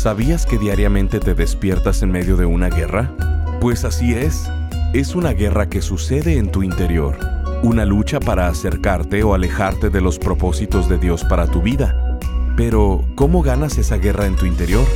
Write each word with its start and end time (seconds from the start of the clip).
¿Sabías 0.00 0.46
que 0.46 0.56
diariamente 0.56 1.20
te 1.20 1.34
despiertas 1.34 2.02
en 2.02 2.10
medio 2.10 2.38
de 2.38 2.46
una 2.46 2.70
guerra? 2.70 3.14
Pues 3.60 3.84
así 3.84 4.14
es. 4.14 4.50
Es 4.94 5.14
una 5.14 5.34
guerra 5.34 5.68
que 5.68 5.82
sucede 5.82 6.38
en 6.38 6.50
tu 6.50 6.62
interior. 6.62 7.18
Una 7.62 7.84
lucha 7.84 8.18
para 8.18 8.48
acercarte 8.48 9.22
o 9.22 9.34
alejarte 9.34 9.90
de 9.90 10.00
los 10.00 10.18
propósitos 10.18 10.88
de 10.88 10.96
Dios 10.96 11.22
para 11.24 11.48
tu 11.48 11.60
vida. 11.60 12.18
Pero, 12.56 13.04
¿cómo 13.14 13.42
ganas 13.42 13.76
esa 13.76 13.98
guerra 13.98 14.24
en 14.24 14.36
tu 14.36 14.46
interior? 14.46 14.86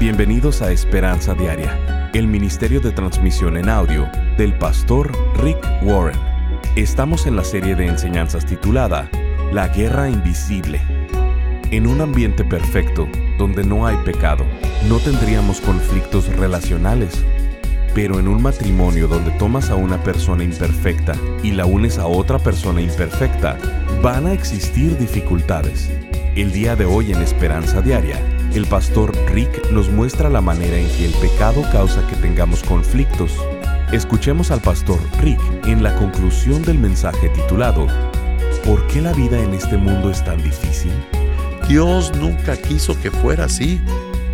Bienvenidos 0.00 0.60
a 0.60 0.72
Esperanza 0.72 1.34
Diaria, 1.34 2.10
el 2.12 2.26
Ministerio 2.26 2.80
de 2.80 2.90
Transmisión 2.90 3.56
en 3.56 3.68
Audio 3.68 4.10
del 4.38 4.58
pastor 4.58 5.12
Rick 5.40 5.64
Warren. 5.84 6.18
Estamos 6.74 7.28
en 7.28 7.36
la 7.36 7.44
serie 7.44 7.76
de 7.76 7.86
enseñanzas 7.86 8.44
titulada 8.44 9.08
La 9.52 9.68
Guerra 9.68 10.10
Invisible. 10.10 11.01
En 11.72 11.86
un 11.86 12.02
ambiente 12.02 12.44
perfecto, 12.44 13.08
donde 13.38 13.64
no 13.64 13.86
hay 13.86 13.96
pecado, 14.04 14.44
no 14.90 14.98
tendríamos 14.98 15.62
conflictos 15.62 16.28
relacionales. 16.36 17.24
Pero 17.94 18.20
en 18.20 18.28
un 18.28 18.42
matrimonio 18.42 19.08
donde 19.08 19.30
tomas 19.30 19.70
a 19.70 19.76
una 19.76 19.96
persona 20.04 20.44
imperfecta 20.44 21.14
y 21.42 21.52
la 21.52 21.64
unes 21.64 21.96
a 21.96 22.06
otra 22.06 22.38
persona 22.38 22.82
imperfecta, 22.82 23.56
van 24.02 24.26
a 24.26 24.34
existir 24.34 24.98
dificultades. 24.98 25.90
El 26.36 26.52
día 26.52 26.76
de 26.76 26.84
hoy 26.84 27.10
en 27.10 27.22
Esperanza 27.22 27.80
Diaria, 27.80 28.20
el 28.52 28.66
pastor 28.66 29.16
Rick 29.32 29.70
nos 29.70 29.88
muestra 29.88 30.28
la 30.28 30.42
manera 30.42 30.76
en 30.76 30.88
que 30.88 31.06
el 31.06 31.14
pecado 31.14 31.64
causa 31.72 32.06
que 32.06 32.16
tengamos 32.16 32.62
conflictos. 32.64 33.42
Escuchemos 33.92 34.50
al 34.50 34.60
pastor 34.60 34.98
Rick 35.22 35.40
en 35.64 35.82
la 35.82 35.96
conclusión 35.96 36.60
del 36.64 36.78
mensaje 36.78 37.30
titulado 37.30 37.86
¿Por 38.62 38.86
qué 38.88 39.00
la 39.00 39.14
vida 39.14 39.42
en 39.42 39.54
este 39.54 39.78
mundo 39.78 40.10
es 40.10 40.22
tan 40.22 40.42
difícil? 40.42 40.92
Dios 41.72 42.14
nunca 42.14 42.60
quiso 42.60 43.00
que 43.00 43.10
fuera 43.10 43.46
así. 43.46 43.80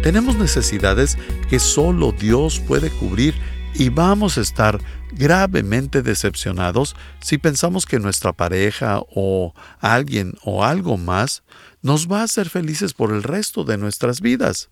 Tenemos 0.02 0.34
necesidades 0.34 1.16
que 1.48 1.60
solo 1.60 2.10
Dios 2.10 2.58
puede 2.58 2.90
cubrir 2.90 3.32
y 3.74 3.90
vamos 3.90 4.36
a 4.36 4.40
estar 4.40 4.80
gravemente 5.12 6.02
decepcionados 6.02 6.96
si 7.20 7.38
pensamos 7.38 7.86
que 7.86 8.00
nuestra 8.00 8.32
pareja 8.32 9.02
o 9.14 9.54
alguien 9.78 10.34
o 10.42 10.64
algo 10.64 10.96
más 10.96 11.44
nos 11.80 12.10
va 12.10 12.22
a 12.22 12.24
hacer 12.24 12.48
felices 12.48 12.92
por 12.92 13.12
el 13.12 13.22
resto 13.22 13.62
de 13.62 13.78
nuestras 13.78 14.20
vidas. 14.20 14.68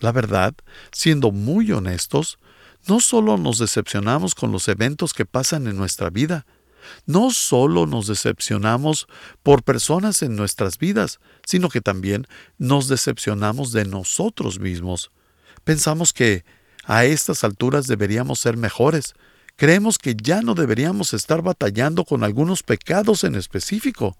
La 0.00 0.10
verdad, 0.10 0.54
siendo 0.90 1.30
muy 1.30 1.70
honestos, 1.70 2.40
no 2.88 2.98
solo 2.98 3.38
nos 3.38 3.60
decepcionamos 3.60 4.34
con 4.34 4.50
los 4.50 4.66
eventos 4.66 5.14
que 5.14 5.24
pasan 5.24 5.68
en 5.68 5.76
nuestra 5.76 6.10
vida, 6.10 6.46
no 7.06 7.30
solo 7.30 7.86
nos 7.86 8.06
decepcionamos 8.06 9.06
por 9.42 9.62
personas 9.62 10.22
en 10.22 10.36
nuestras 10.36 10.78
vidas, 10.78 11.20
sino 11.44 11.68
que 11.68 11.80
también 11.80 12.26
nos 12.58 12.88
decepcionamos 12.88 13.72
de 13.72 13.84
nosotros 13.84 14.58
mismos. 14.60 15.10
Pensamos 15.64 16.12
que 16.12 16.44
a 16.84 17.04
estas 17.04 17.44
alturas 17.44 17.86
deberíamos 17.86 18.40
ser 18.40 18.56
mejores. 18.56 19.14
Creemos 19.56 19.98
que 19.98 20.16
ya 20.16 20.40
no 20.40 20.54
deberíamos 20.54 21.12
estar 21.12 21.42
batallando 21.42 22.04
con 22.04 22.24
algunos 22.24 22.62
pecados 22.62 23.24
en 23.24 23.34
específico. 23.34 24.16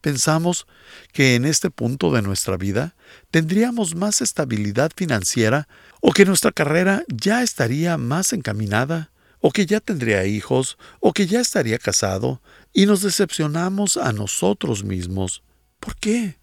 Pensamos 0.00 0.66
que 1.12 1.34
en 1.34 1.44
este 1.44 1.70
punto 1.70 2.12
de 2.12 2.22
nuestra 2.22 2.56
vida 2.56 2.94
tendríamos 3.30 3.94
más 3.94 4.20
estabilidad 4.20 4.92
financiera 4.96 5.68
o 6.00 6.12
que 6.12 6.24
nuestra 6.24 6.52
carrera 6.52 7.02
ya 7.08 7.42
estaría 7.42 7.98
más 7.98 8.32
encaminada 8.32 9.10
o 9.40 9.50
que 9.50 9.66
ya 9.66 9.80
tendría 9.80 10.24
hijos, 10.26 10.78
o 11.00 11.12
que 11.12 11.26
ya 11.26 11.40
estaría 11.40 11.78
casado, 11.78 12.42
y 12.72 12.86
nos 12.86 13.02
decepcionamos 13.02 13.96
a 13.96 14.12
nosotros 14.12 14.84
mismos. 14.84 15.42
¿Por 15.80 15.96
qué? 15.96 16.38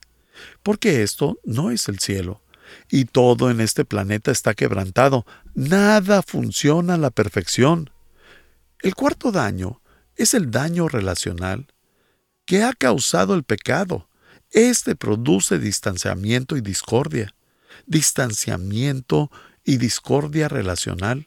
Porque 0.63 1.03
esto 1.03 1.39
no 1.43 1.71
es 1.71 1.87
el 1.87 1.99
cielo, 1.99 2.41
y 2.89 3.05
todo 3.05 3.49
en 3.51 3.61
este 3.61 3.85
planeta 3.85 4.31
está 4.31 4.53
quebrantado, 4.53 5.25
nada 5.53 6.21
funciona 6.21 6.95
a 6.95 6.97
la 6.97 7.11
perfección. 7.11 7.89
El 8.81 8.95
cuarto 8.95 9.31
daño 9.31 9.81
es 10.15 10.33
el 10.33 10.51
daño 10.51 10.87
relacional 10.87 11.67
que 12.45 12.63
ha 12.63 12.73
causado 12.73 13.33
el 13.33 13.43
pecado. 13.43 14.07
Este 14.51 14.95
produce 14.95 15.59
distanciamiento 15.59 16.55
y 16.55 16.61
discordia. 16.61 17.35
Distanciamiento 17.85 19.31
y 19.63 19.77
discordia 19.77 20.47
relacional. 20.47 21.25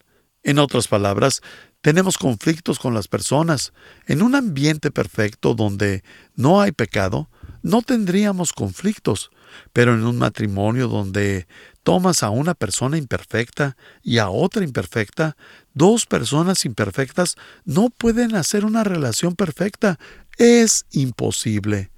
En 0.48 0.58
otras 0.58 0.88
palabras, 0.88 1.42
tenemos 1.82 2.16
conflictos 2.16 2.78
con 2.78 2.94
las 2.94 3.06
personas. 3.06 3.74
En 4.06 4.22
un 4.22 4.34
ambiente 4.34 4.90
perfecto 4.90 5.54
donde 5.54 6.02
no 6.36 6.62
hay 6.62 6.72
pecado, 6.72 7.28
no 7.62 7.82
tendríamos 7.82 8.54
conflictos, 8.54 9.30
pero 9.74 9.92
en 9.92 10.06
un 10.06 10.16
matrimonio 10.16 10.88
donde 10.88 11.46
tomas 11.82 12.22
a 12.22 12.30
una 12.30 12.54
persona 12.54 12.96
imperfecta 12.96 13.76
y 14.02 14.16
a 14.16 14.30
otra 14.30 14.64
imperfecta, 14.64 15.36
dos 15.74 16.06
personas 16.06 16.64
imperfectas 16.64 17.34
no 17.66 17.90
pueden 17.90 18.34
hacer 18.34 18.64
una 18.64 18.84
relación 18.84 19.36
perfecta. 19.36 19.98
Es 20.38 20.86
imposible. 20.92 21.90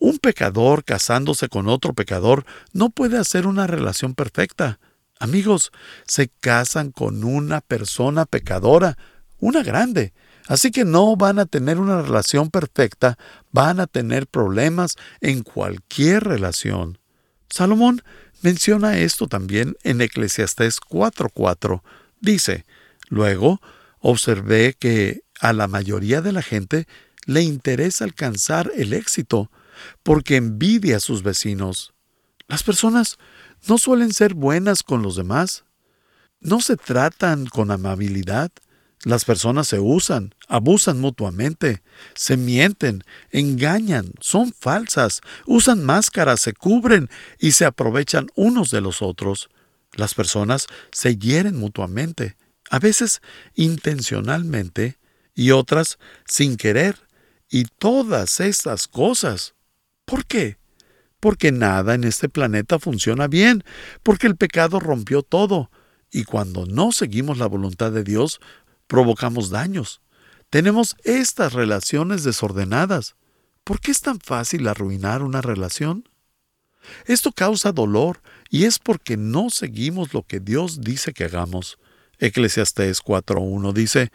Un 0.00 0.18
pecador 0.18 0.82
casándose 0.82 1.48
con 1.48 1.68
otro 1.68 1.92
pecador 1.92 2.46
no 2.72 2.90
puede 2.90 3.16
hacer 3.16 3.46
una 3.46 3.68
relación 3.68 4.14
perfecta. 4.14 4.80
Amigos, 5.22 5.70
se 6.04 6.30
casan 6.40 6.90
con 6.90 7.22
una 7.22 7.60
persona 7.60 8.26
pecadora, 8.26 8.98
una 9.38 9.62
grande. 9.62 10.12
Así 10.48 10.72
que 10.72 10.84
no 10.84 11.14
van 11.14 11.38
a 11.38 11.46
tener 11.46 11.78
una 11.78 12.02
relación 12.02 12.50
perfecta, 12.50 13.16
van 13.52 13.78
a 13.78 13.86
tener 13.86 14.26
problemas 14.26 14.96
en 15.20 15.44
cualquier 15.44 16.24
relación. 16.24 16.98
Salomón 17.48 18.02
menciona 18.40 18.98
esto 18.98 19.28
también 19.28 19.76
en 19.84 20.00
Eclesiastés 20.00 20.80
4:4. 20.80 21.84
Dice, 22.20 22.64
luego 23.08 23.60
observé 24.00 24.74
que 24.76 25.20
a 25.38 25.52
la 25.52 25.68
mayoría 25.68 26.20
de 26.20 26.32
la 26.32 26.42
gente 26.42 26.88
le 27.26 27.42
interesa 27.42 28.02
alcanzar 28.02 28.72
el 28.74 28.92
éxito 28.92 29.52
porque 30.02 30.34
envidia 30.34 30.96
a 30.96 31.00
sus 31.00 31.22
vecinos. 31.22 31.92
Las 32.48 32.64
personas 32.64 33.18
no 33.68 33.78
suelen 33.78 34.12
ser 34.12 34.34
buenas 34.34 34.82
con 34.82 35.02
los 35.02 35.16
demás. 35.16 35.64
No 36.40 36.60
se 36.60 36.76
tratan 36.76 37.46
con 37.46 37.70
amabilidad. 37.70 38.50
Las 39.04 39.24
personas 39.24 39.66
se 39.66 39.80
usan, 39.80 40.34
abusan 40.46 41.00
mutuamente, 41.00 41.82
se 42.14 42.36
mienten, 42.36 43.02
engañan, 43.30 44.12
son 44.20 44.52
falsas, 44.52 45.22
usan 45.44 45.84
máscaras, 45.84 46.40
se 46.40 46.52
cubren 46.52 47.10
y 47.38 47.52
se 47.52 47.64
aprovechan 47.64 48.28
unos 48.36 48.70
de 48.70 48.80
los 48.80 49.02
otros. 49.02 49.50
Las 49.94 50.14
personas 50.14 50.68
se 50.92 51.16
hieren 51.16 51.56
mutuamente, 51.56 52.36
a 52.70 52.78
veces 52.78 53.22
intencionalmente 53.54 54.98
y 55.34 55.50
otras 55.50 55.98
sin 56.26 56.56
querer. 56.56 56.96
Y 57.48 57.64
todas 57.64 58.40
estas 58.40 58.88
cosas. 58.88 59.54
¿Por 60.06 60.24
qué? 60.24 60.61
Porque 61.22 61.52
nada 61.52 61.94
en 61.94 62.02
este 62.02 62.28
planeta 62.28 62.80
funciona 62.80 63.28
bien, 63.28 63.62
porque 64.02 64.26
el 64.26 64.34
pecado 64.34 64.80
rompió 64.80 65.22
todo, 65.22 65.70
y 66.10 66.24
cuando 66.24 66.66
no 66.66 66.90
seguimos 66.90 67.38
la 67.38 67.46
voluntad 67.46 67.92
de 67.92 68.02
Dios, 68.02 68.40
provocamos 68.88 69.48
daños. 69.48 70.00
Tenemos 70.50 70.96
estas 71.04 71.52
relaciones 71.52 72.24
desordenadas. 72.24 73.14
¿Por 73.62 73.78
qué 73.78 73.92
es 73.92 74.00
tan 74.00 74.18
fácil 74.18 74.66
arruinar 74.66 75.22
una 75.22 75.40
relación? 75.42 76.08
Esto 77.06 77.30
causa 77.30 77.70
dolor 77.70 78.20
y 78.50 78.64
es 78.64 78.80
porque 78.80 79.16
no 79.16 79.48
seguimos 79.50 80.12
lo 80.12 80.24
que 80.24 80.40
Dios 80.40 80.80
dice 80.80 81.12
que 81.12 81.26
hagamos. 81.26 81.78
Eclesiastés 82.18 83.00
4.1 83.00 83.72
dice, 83.72 84.10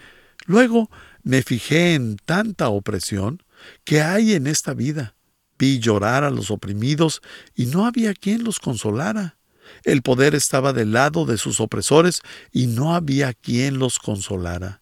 Luego 0.45 0.89
me 1.23 1.41
fijé 1.41 1.93
en 1.93 2.17
tanta 2.17 2.67
opresión 2.67 3.43
que 3.85 4.01
hay 4.01 4.33
en 4.33 4.45
esta 4.45 4.73
vida 4.73 5.16
Vi 5.57 5.79
llorar 5.79 6.23
a 6.23 6.29
los 6.29 6.51
oprimidos 6.51 7.21
y 7.55 7.65
no 7.67 7.85
había 7.85 8.13
quien 8.13 8.43
los 8.43 8.59
consolara. 8.59 9.37
El 9.83 10.01
poder 10.01 10.35
estaba 10.35 10.73
del 10.73 10.93
lado 10.93 11.25
de 11.25 11.37
sus 11.37 11.59
opresores 11.59 12.21
y 12.51 12.67
no 12.67 12.95
había 12.95 13.33
quien 13.33 13.79
los 13.79 13.99
consolara. 13.99 14.81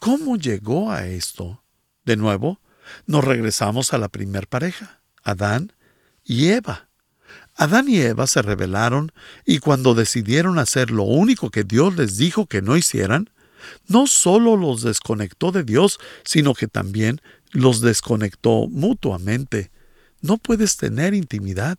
¿Cómo 0.00 0.36
llegó 0.36 0.90
a 0.90 1.06
esto? 1.06 1.62
De 2.04 2.16
nuevo, 2.16 2.60
nos 3.06 3.24
regresamos 3.24 3.92
a 3.92 3.98
la 3.98 4.08
primer 4.08 4.46
pareja, 4.48 5.00
Adán 5.22 5.72
y 6.24 6.48
Eva. 6.48 6.88
Adán 7.56 7.88
y 7.88 7.98
Eva 7.98 8.26
se 8.26 8.42
rebelaron 8.42 9.12
y 9.44 9.58
cuando 9.58 9.94
decidieron 9.94 10.58
hacer 10.58 10.90
lo 10.90 11.04
único 11.04 11.50
que 11.50 11.64
Dios 11.64 11.96
les 11.96 12.16
dijo 12.16 12.46
que 12.46 12.62
no 12.62 12.76
hicieran, 12.76 13.30
no 13.86 14.06
solo 14.06 14.56
los 14.56 14.82
desconectó 14.82 15.52
de 15.52 15.64
Dios, 15.64 15.98
sino 16.24 16.54
que 16.54 16.68
también 16.68 17.20
los 17.52 17.80
desconectó 17.80 18.66
mutuamente 18.68 19.70
no 20.24 20.38
puedes 20.38 20.78
tener 20.78 21.12
intimidad. 21.12 21.78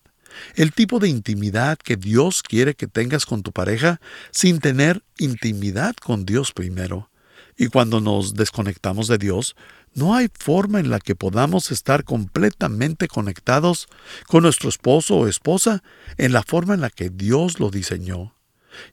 El 0.56 0.72
tipo 0.72 1.00
de 1.00 1.10
intimidad 1.10 1.80
que 1.80 1.98
Dios 1.98 2.44
quiere 2.44 2.76
que 2.76 2.86
tengas 2.86 3.26
con 3.26 3.42
tu 3.42 3.52
pareja 3.52 4.00
sin 4.32 4.60
tener 4.60 5.04
intimidad 5.18 5.96
con 5.96 6.26
Dios 6.26 6.52
primero. 6.52 7.10
Y 7.58 7.68
cuando 7.68 8.02
nos 8.02 8.36
desconectamos 8.36 9.08
de 9.08 9.18
Dios, 9.18 9.56
no 9.96 10.14
hay 10.14 10.30
forma 10.38 10.80
en 10.80 10.92
la 10.92 11.00
que 11.00 11.16
podamos 11.16 11.72
estar 11.72 12.04
completamente 12.04 13.08
conectados 13.08 13.88
con 14.28 14.44
nuestro 14.44 14.70
esposo 14.70 15.16
o 15.16 15.28
esposa 15.28 15.82
en 16.18 16.32
la 16.32 16.44
forma 16.44 16.76
en 16.76 16.82
la 16.82 16.92
que 16.92 17.10
Dios 17.10 17.60
lo 17.60 17.72
diseñó. 17.72 18.36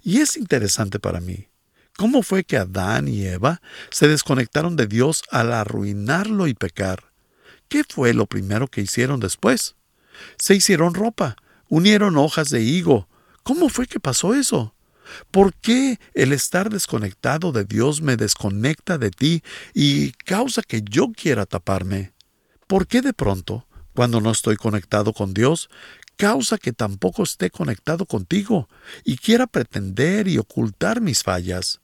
Y 0.03 0.21
es 0.21 0.39
interesante 0.39 0.99
para 0.99 1.21
mí. 1.21 1.49
¿Cómo 1.99 2.23
fue 2.23 2.45
que 2.45 2.57
Adán 2.57 3.07
y 3.07 3.27
Eva 3.27 3.61
se 3.91 4.09
desconectaron 4.09 4.77
de 4.77 4.87
Dios 4.87 5.25
al 5.31 5.53
arruinarlo 5.53 6.47
y 6.47 6.55
pecar? 6.55 7.12
¿Qué 7.73 7.85
fue 7.89 8.13
lo 8.13 8.27
primero 8.27 8.69
que 8.69 8.83
hicieron 8.83 9.19
después? 9.19 9.77
Se 10.37 10.55
hicieron 10.55 10.93
ropa, 10.93 11.37
unieron 11.71 12.19
hojas 12.19 12.51
de 12.51 12.61
higo. 12.61 13.09
¿Cómo 13.45 13.71
fue 13.71 13.87
que 13.87 13.99
pasó 13.99 14.35
eso? 14.35 14.75
¿Por 15.31 15.55
qué 15.55 15.99
el 16.13 16.35
estar 16.35 16.69
desconectado 16.69 17.51
de 17.51 17.65
Dios 17.65 18.03
me 18.03 18.19
desconecta 18.19 18.99
de 18.99 19.11
ti 19.11 19.43
y 19.73 20.13
causa 20.13 20.61
que 20.61 20.83
yo 20.83 21.13
quiera 21.13 21.47
taparme? 21.47 22.13
¿Por 22.67 22.87
qué 22.87 23.01
de 23.01 23.15
pronto, 23.15 23.67
cuando 23.95 24.21
no 24.21 24.33
estoy 24.33 24.57
conectado 24.57 25.15
con 25.15 25.33
Dios, 25.33 25.71
causa 26.19 26.59
que 26.59 26.75
tampoco 26.75 27.23
esté 27.23 27.49
conectado 27.49 28.05
contigo 28.05 28.69
y 29.03 29.17
quiera 29.17 29.47
pretender 29.47 30.29
y 30.29 30.37
ocultar 30.37 31.01
mis 31.01 31.23
fallas? 31.23 31.81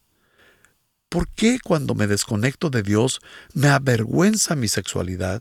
¿Por 1.08 1.29
qué 1.31 1.58
cuando 1.64 1.94
me 1.94 2.06
desconecto 2.06 2.69
de 2.69 2.82
Dios 2.82 3.20
me 3.55 3.69
avergüenza 3.69 4.55
mi 4.55 4.69
sexualidad? 4.69 5.41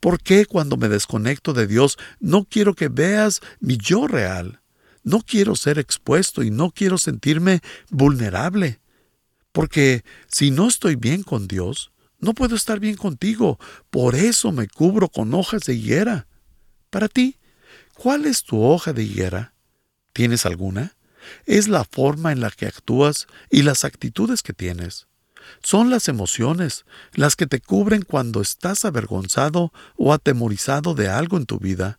¿Por 0.00 0.20
qué 0.20 0.46
cuando 0.46 0.76
me 0.76 0.88
desconecto 0.88 1.52
de 1.52 1.66
Dios 1.66 1.98
no 2.20 2.44
quiero 2.44 2.74
que 2.74 2.88
veas 2.88 3.40
mi 3.60 3.76
yo 3.76 4.06
real? 4.06 4.60
No 5.02 5.20
quiero 5.20 5.54
ser 5.54 5.78
expuesto 5.78 6.42
y 6.42 6.50
no 6.50 6.70
quiero 6.70 6.98
sentirme 6.98 7.60
vulnerable. 7.90 8.80
Porque 9.52 10.04
si 10.28 10.50
no 10.50 10.68
estoy 10.68 10.96
bien 10.96 11.22
con 11.22 11.46
Dios, 11.46 11.92
no 12.18 12.34
puedo 12.34 12.56
estar 12.56 12.80
bien 12.80 12.96
contigo. 12.96 13.58
Por 13.90 14.14
eso 14.14 14.52
me 14.52 14.68
cubro 14.68 15.08
con 15.08 15.32
hojas 15.34 15.62
de 15.62 15.74
higuera. 15.74 16.26
Para 16.90 17.08
ti, 17.08 17.36
¿cuál 17.94 18.26
es 18.26 18.42
tu 18.42 18.62
hoja 18.62 18.92
de 18.92 19.04
higuera? 19.04 19.54
¿Tienes 20.12 20.46
alguna? 20.46 20.96
Es 21.44 21.68
la 21.68 21.84
forma 21.84 22.32
en 22.32 22.40
la 22.40 22.50
que 22.50 22.66
actúas 22.66 23.26
y 23.50 23.62
las 23.62 23.84
actitudes 23.84 24.42
que 24.42 24.52
tienes. 24.52 25.06
Son 25.62 25.90
las 25.90 26.08
emociones 26.08 26.84
las 27.12 27.36
que 27.36 27.46
te 27.46 27.60
cubren 27.60 28.02
cuando 28.02 28.40
estás 28.40 28.84
avergonzado 28.84 29.72
o 29.96 30.12
atemorizado 30.12 30.94
de 30.94 31.08
algo 31.08 31.36
en 31.36 31.46
tu 31.46 31.58
vida. 31.58 31.98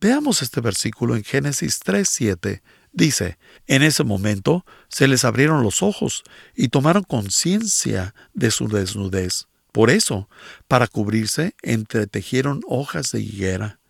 Veamos 0.00 0.42
este 0.42 0.60
versículo 0.60 1.14
en 1.16 1.24
Génesis 1.24 1.80
3:7. 1.80 2.62
Dice, 2.92 3.38
en 3.66 3.82
ese 3.82 4.04
momento 4.04 4.66
se 4.88 5.08
les 5.08 5.24
abrieron 5.24 5.62
los 5.62 5.82
ojos 5.82 6.24
y 6.54 6.68
tomaron 6.68 7.04
conciencia 7.04 8.14
de 8.34 8.50
su 8.50 8.68
desnudez. 8.68 9.46
Por 9.72 9.88
eso, 9.88 10.28
para 10.68 10.86
cubrirse, 10.86 11.54
entretejieron 11.62 12.60
hojas 12.66 13.12
de 13.12 13.20
higuera. 13.20 13.80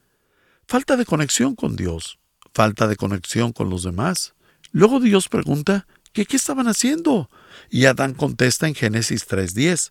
Falta 0.68 0.96
de 0.96 1.04
conexión 1.04 1.56
con 1.56 1.74
Dios, 1.74 2.20
falta 2.54 2.86
de 2.86 2.96
conexión 2.96 3.52
con 3.52 3.68
los 3.68 3.82
demás. 3.82 4.34
Luego 4.70 5.00
Dios 5.00 5.28
pregunta 5.28 5.86
qué 6.12 6.26
estaban 6.36 6.68
haciendo. 6.68 7.30
Y 7.70 7.86
Adán 7.86 8.14
contesta 8.14 8.68
en 8.68 8.74
Génesis 8.74 9.26
3:10, 9.26 9.90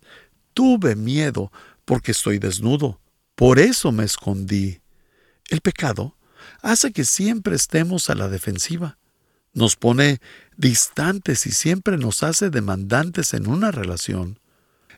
tuve 0.54 0.96
miedo 0.96 1.52
porque 1.84 2.12
estoy 2.12 2.38
desnudo, 2.38 3.00
por 3.34 3.58
eso 3.58 3.92
me 3.92 4.04
escondí. 4.04 4.80
El 5.48 5.60
pecado 5.60 6.16
hace 6.60 6.92
que 6.92 7.04
siempre 7.04 7.56
estemos 7.56 8.08
a 8.10 8.14
la 8.14 8.28
defensiva. 8.28 8.98
Nos 9.52 9.76
pone 9.76 10.20
distantes 10.56 11.46
y 11.46 11.52
siempre 11.52 11.98
nos 11.98 12.22
hace 12.22 12.50
demandantes 12.50 13.34
en 13.34 13.48
una 13.48 13.70
relación. 13.70 14.38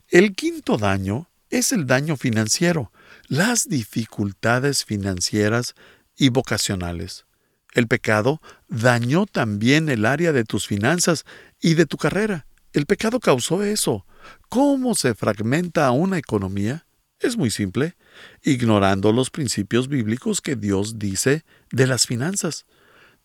El 0.09 0.35
quinto 0.35 0.77
daño 0.77 1.31
es 1.51 1.73
el 1.73 1.87
daño 1.87 2.17
financiero, 2.17 2.93
las 3.27 3.69
dificultades 3.69 4.85
financieras 4.85 5.75
y 6.17 6.29
vocacionales. 6.29 7.27
El 7.75 7.89
pecado 7.89 8.41
dañó 8.69 9.27
también 9.27 9.89
el 9.89 10.07
área 10.07 10.33
de 10.33 10.45
tus 10.45 10.67
finanzas 10.67 11.25
y 11.61 11.75
de 11.75 11.87
tu 11.87 11.97
carrera. 11.99 12.47
El 12.73 12.87
pecado 12.87 13.21
causó 13.21 13.63
eso. 13.63 14.07
¿Cómo 14.49 14.95
se 14.95 15.15
fragmenta 15.15 15.91
una 15.91 16.17
economía? 16.17 16.87
Es 17.19 17.37
muy 17.37 17.51
simple, 17.51 17.97
ignorando 18.43 19.13
los 19.13 19.31
principios 19.31 19.89
bíblicos 19.89 20.41
que 20.41 20.57
Dios 20.57 20.99
dice 20.99 21.45
de 21.71 21.87
las 21.87 22.07
finanzas. 22.07 22.65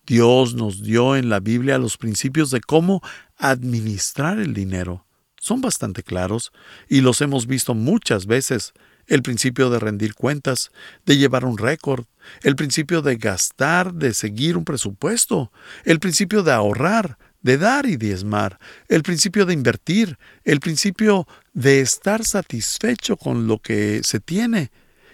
Dios 0.05 0.55
nos 0.55 0.81
dio 0.81 1.15
en 1.15 1.29
la 1.29 1.39
Biblia 1.39 1.77
los 1.77 1.97
principios 1.97 2.49
de 2.49 2.61
cómo 2.61 3.01
administrar 3.37 4.39
el 4.39 4.53
dinero. 4.53 5.05
Son 5.39 5.61
bastante 5.61 6.01
claros 6.01 6.51
y 6.87 7.01
los 7.01 7.21
hemos 7.21 7.45
visto 7.45 7.75
muchas 7.75 8.25
veces. 8.25 8.73
El 9.09 9.23
principio 9.23 9.71
de 9.71 9.79
rendir 9.79 10.13
cuentas, 10.13 10.71
de 11.03 11.17
llevar 11.17 11.43
un 11.43 11.57
récord, 11.57 12.05
el 12.43 12.55
principio 12.55 13.01
de 13.01 13.15
gastar, 13.15 13.95
de 13.95 14.13
seguir 14.13 14.55
un 14.55 14.65
presupuesto, 14.65 15.51
el 15.83 15.99
principio 15.99 16.43
de 16.43 16.51
ahorrar, 16.51 17.17
de 17.41 17.57
dar 17.57 17.87
y 17.87 17.97
diezmar, 17.97 18.59
el 18.87 19.01
principio 19.01 19.47
de 19.47 19.53
invertir, 19.53 20.19
el 20.43 20.59
principio 20.59 21.27
de 21.53 21.81
estar 21.81 22.23
satisfecho 22.23 23.17
con 23.17 23.47
lo 23.47 23.57
que 23.57 24.01
se 24.03 24.19
tiene. 24.19 24.71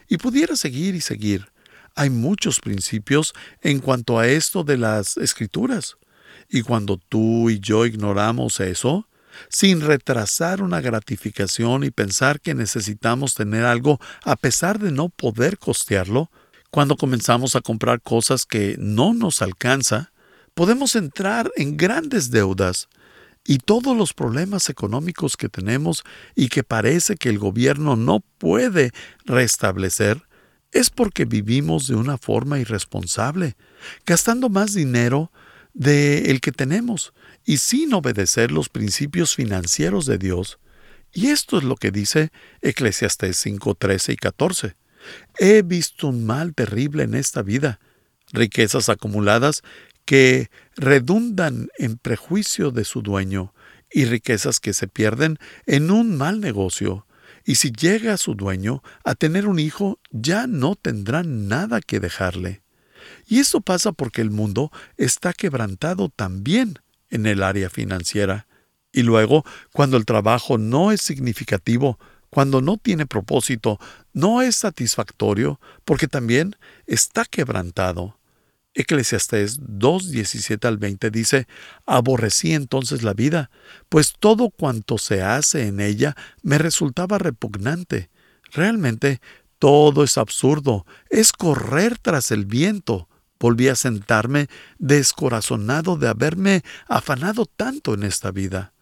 Y 0.10 0.18
pudiera 0.18 0.58
seguir 0.58 0.94
y 0.94 1.02
seguir. 1.02 1.48
Hay 1.96 2.10
muchos 2.10 2.60
principios 2.60 3.34
en 3.62 3.80
cuanto 3.80 4.20
a 4.20 4.28
esto 4.28 4.66
de 4.66 4.78
las 4.78 5.16
escrituras. 5.16 5.96
Y 6.50 6.64
cuando 6.64 6.98
tú 6.98 7.50
y 7.50 7.60
yo 7.60 7.86
ignoramos 7.86 8.60
eso, 8.60 9.08
sin 9.50 9.82
retrasar 9.82 10.62
una 10.62 10.82
gratificación 10.82 11.84
y 11.84 11.92
pensar 11.92 12.40
que 12.42 12.54
necesitamos 12.54 13.36
tener 13.36 13.66
algo 13.66 14.00
a 14.24 14.36
pesar 14.36 14.80
de 14.80 14.92
no 14.92 15.10
poder 15.10 15.58
costearlo, 15.58 16.30
cuando 16.72 16.98
comenzamos 16.98 17.56
a 17.56 17.62
comprar 17.62 18.02
cosas 18.02 18.46
que 18.46 18.76
no 18.80 19.14
nos 19.14 19.42
alcanza, 19.42 20.12
podemos 20.54 20.96
entrar 20.96 21.52
en 21.56 21.78
grandes 21.78 22.32
deudas 22.32 22.90
y 23.46 23.60
todos 23.60 23.96
los 23.96 24.14
problemas 24.14 24.70
económicos 24.70 25.38
que 25.38 25.50
tenemos 25.50 26.04
y 26.36 26.50
que 26.50 26.64
parece 26.64 27.16
que 27.16 27.30
el 27.30 27.38
gobierno 27.38 27.96
no 27.96 28.22
puede 28.38 28.92
restablecer, 29.26 30.24
es 30.72 30.90
porque 30.90 31.26
vivimos 31.26 31.88
de 31.88 31.96
una 31.96 32.18
forma 32.18 32.60
irresponsable, 32.60 33.56
gastando 34.06 34.50
más 34.50 34.74
dinero 34.74 35.32
de 35.74 36.32
el 36.32 36.42
que 36.42 36.52
tenemos 36.52 37.14
y 37.46 37.58
sin 37.58 37.94
obedecer 37.94 38.52
los 38.52 38.70
principios 38.70 39.36
financieros 39.36 40.06
de 40.06 40.18
Dios. 40.18 40.60
Y 41.14 41.28
esto 41.28 41.58
es 41.58 41.64
lo 41.64 41.76
que 41.76 41.92
dice 41.92 42.32
Eclesiastés 42.62 43.38
5, 43.38 43.76
13 43.76 44.14
y 44.14 44.16
14. 44.18 44.76
He 45.38 45.62
visto 45.62 46.08
un 46.08 46.26
mal 46.26 46.54
terrible 46.54 47.04
en 47.04 47.14
esta 47.14 47.44
vida, 47.44 47.80
riquezas 48.34 48.90
acumuladas 48.90 49.62
que 50.04 50.50
redundan 50.76 51.70
en 51.78 51.98
prejuicio 51.98 52.72
de 52.72 52.84
su 52.84 53.02
dueño 53.02 53.54
y 53.92 54.06
riquezas 54.06 54.60
que 54.60 54.74
se 54.74 54.88
pierden 54.88 55.38
en 55.68 55.92
un 55.92 56.18
mal 56.18 56.42
negocio. 56.42 57.08
Y 57.46 57.56
si 57.56 57.72
llega 57.72 58.18
su 58.18 58.34
dueño 58.34 58.84
a 59.04 59.14
tener 59.14 59.48
un 59.48 59.60
hijo, 59.60 60.00
ya 60.10 60.48
no 60.48 60.76
tendrá 60.76 61.22
nada 61.24 61.80
que 61.80 62.00
dejarle. 62.00 62.64
Y 63.28 63.40
esto 63.40 63.62
pasa 63.62 63.92
porque 63.92 64.22
el 64.22 64.32
mundo 64.32 64.72
está 64.98 65.32
quebrantado 65.32 66.10
también 66.10 66.80
en 67.16 67.26
el 67.26 67.42
área 67.42 67.70
financiera. 67.70 68.48
Y 68.92 69.04
luego, 69.04 69.44
cuando 69.74 69.98
el 69.98 70.06
trabajo 70.06 70.58
no 70.58 70.92
es 70.92 71.02
significativo, 71.02 72.00
cuando 72.30 72.62
no 72.62 72.78
tiene 72.78 73.06
propósito, 73.06 73.80
no 74.14 74.42
es 74.42 74.58
satisfactorio, 74.58 75.60
porque 75.84 76.08
también 76.08 76.56
está 76.86 77.26
quebrantado. 77.26 78.18
Eclesiastés 78.74 79.58
2, 79.62 80.12
17 80.12 80.68
al 80.68 80.78
20 80.78 81.10
dice, 81.10 81.48
Aborrecí 81.86 82.54
entonces 82.54 83.04
la 83.04 83.14
vida, 83.14 83.50
pues 83.88 84.14
todo 84.20 84.50
cuanto 84.50 84.98
se 84.98 85.22
hace 85.22 85.68
en 85.68 85.80
ella 85.80 86.16
me 86.44 86.58
resultaba 86.58 87.18
repugnante. 87.18 88.10
Realmente 88.52 89.22
todo 89.60 90.04
es 90.04 90.18
absurdo, 90.18 90.86
es 91.10 91.32
correr 91.32 91.98
tras 91.98 92.32
el 92.32 92.46
viento. 92.46 93.08
Volví 93.40 93.68
a 93.68 93.76
sentarme 93.76 94.48
descorazonado 94.80 95.98
de 95.98 96.08
haberme 96.08 96.64
afanado 96.88 97.46
tanto 97.46 97.94
en 97.94 98.04
esta 98.04 98.32
vida. 98.32 98.74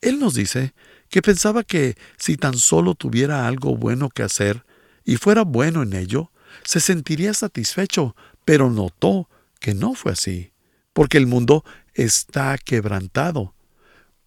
Él 0.00 0.18
nos 0.18 0.34
dice 0.34 0.74
que 1.08 1.22
pensaba 1.22 1.64
que 1.64 1.96
si 2.16 2.36
tan 2.36 2.56
solo 2.56 2.94
tuviera 2.94 3.46
algo 3.46 3.76
bueno 3.76 4.08
que 4.08 4.22
hacer 4.22 4.64
y 5.04 5.16
fuera 5.16 5.42
bueno 5.42 5.82
en 5.82 5.94
ello, 5.94 6.30
se 6.64 6.80
sentiría 6.80 7.34
satisfecho 7.34 8.14
pero 8.44 8.68
notó 8.68 9.28
que 9.60 9.74
no 9.74 9.94
fue 9.94 10.10
así, 10.10 10.52
porque 10.92 11.18
el 11.18 11.28
mundo 11.28 11.64
está 11.94 12.58
quebrantado. 12.58 13.54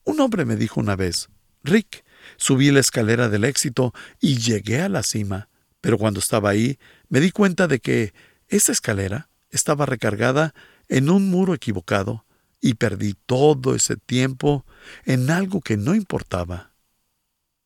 Un 0.05 0.21
hombre 0.21 0.45
me 0.45 0.55
dijo 0.55 0.79
una 0.79 0.95
vez, 0.95 1.27
Rick, 1.63 2.05
subí 2.37 2.71
la 2.71 2.79
escalera 2.79 3.27
del 3.27 3.43
éxito 3.43 3.93
y 4.21 4.37
llegué 4.37 4.79
a 4.79 4.87
la 4.87 5.03
cima, 5.03 5.49
pero 5.81 5.97
cuando 5.97 6.21
estaba 6.21 6.51
ahí 6.51 6.79
me 7.09 7.19
di 7.19 7.31
cuenta 7.31 7.67
de 7.67 7.79
que 7.79 8.13
esa 8.47 8.71
escalera 8.71 9.29
estaba 9.53 9.85
recargada 9.85 10.53
en 10.89 11.09
un 11.09 11.29
muro 11.29 11.53
equivocado 11.53 12.25
y 12.59 12.73
perdí 12.73 13.13
todo 13.25 13.75
ese 13.75 13.95
tiempo 13.95 14.65
en 15.05 15.29
algo 15.29 15.61
que 15.61 15.77
no 15.77 15.95
importaba. 15.95 16.71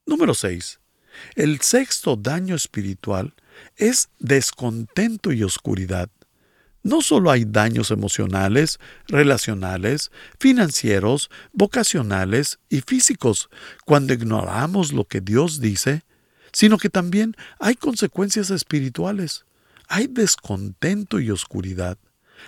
Número 0.06 0.34
6. 0.34 0.80
El 1.36 1.62
sexto 1.62 2.16
daño 2.16 2.56
espiritual 2.56 3.34
es 3.76 4.10
descontento 4.20 5.32
y 5.32 5.44
oscuridad. 5.44 6.10
no 6.84 7.02
solo 7.02 7.32
hay 7.32 7.44
daños 7.44 7.92
emocionales, 7.92 8.80
relacionales, 9.08 10.10
financieros, 10.40 11.30
vocacionales 11.52 12.60
y 12.70 12.80
físicos 12.80 13.50
cuando 13.86 14.14
ignoramos 14.14 14.94
lo 14.94 15.04
que 15.04 15.20
Dios 15.20 15.60
dice, 15.60 16.04
sino 16.54 16.78
que 16.78 16.90
también 16.90 17.36
hay 17.60 17.76
consecuencias 17.76 18.52
espirituales. 18.52 19.46
Hay 19.88 20.08
descontento 20.08 21.20
y 21.20 21.32
oscuridad. 21.32 21.98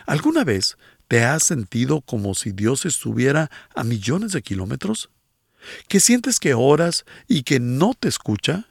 ¿Alguna 0.05 0.43
vez 0.43 0.77
te 1.07 1.23
has 1.23 1.43
sentido 1.43 2.01
como 2.01 2.35
si 2.35 2.51
Dios 2.51 2.85
estuviera 2.85 3.49
a 3.75 3.83
millones 3.83 4.31
de 4.33 4.41
kilómetros? 4.41 5.09
¿Que 5.87 5.99
sientes 5.99 6.39
que 6.39 6.53
oras 6.53 7.05
y 7.27 7.43
que 7.43 7.59
no 7.59 7.93
te 7.99 8.07
escucha? 8.07 8.67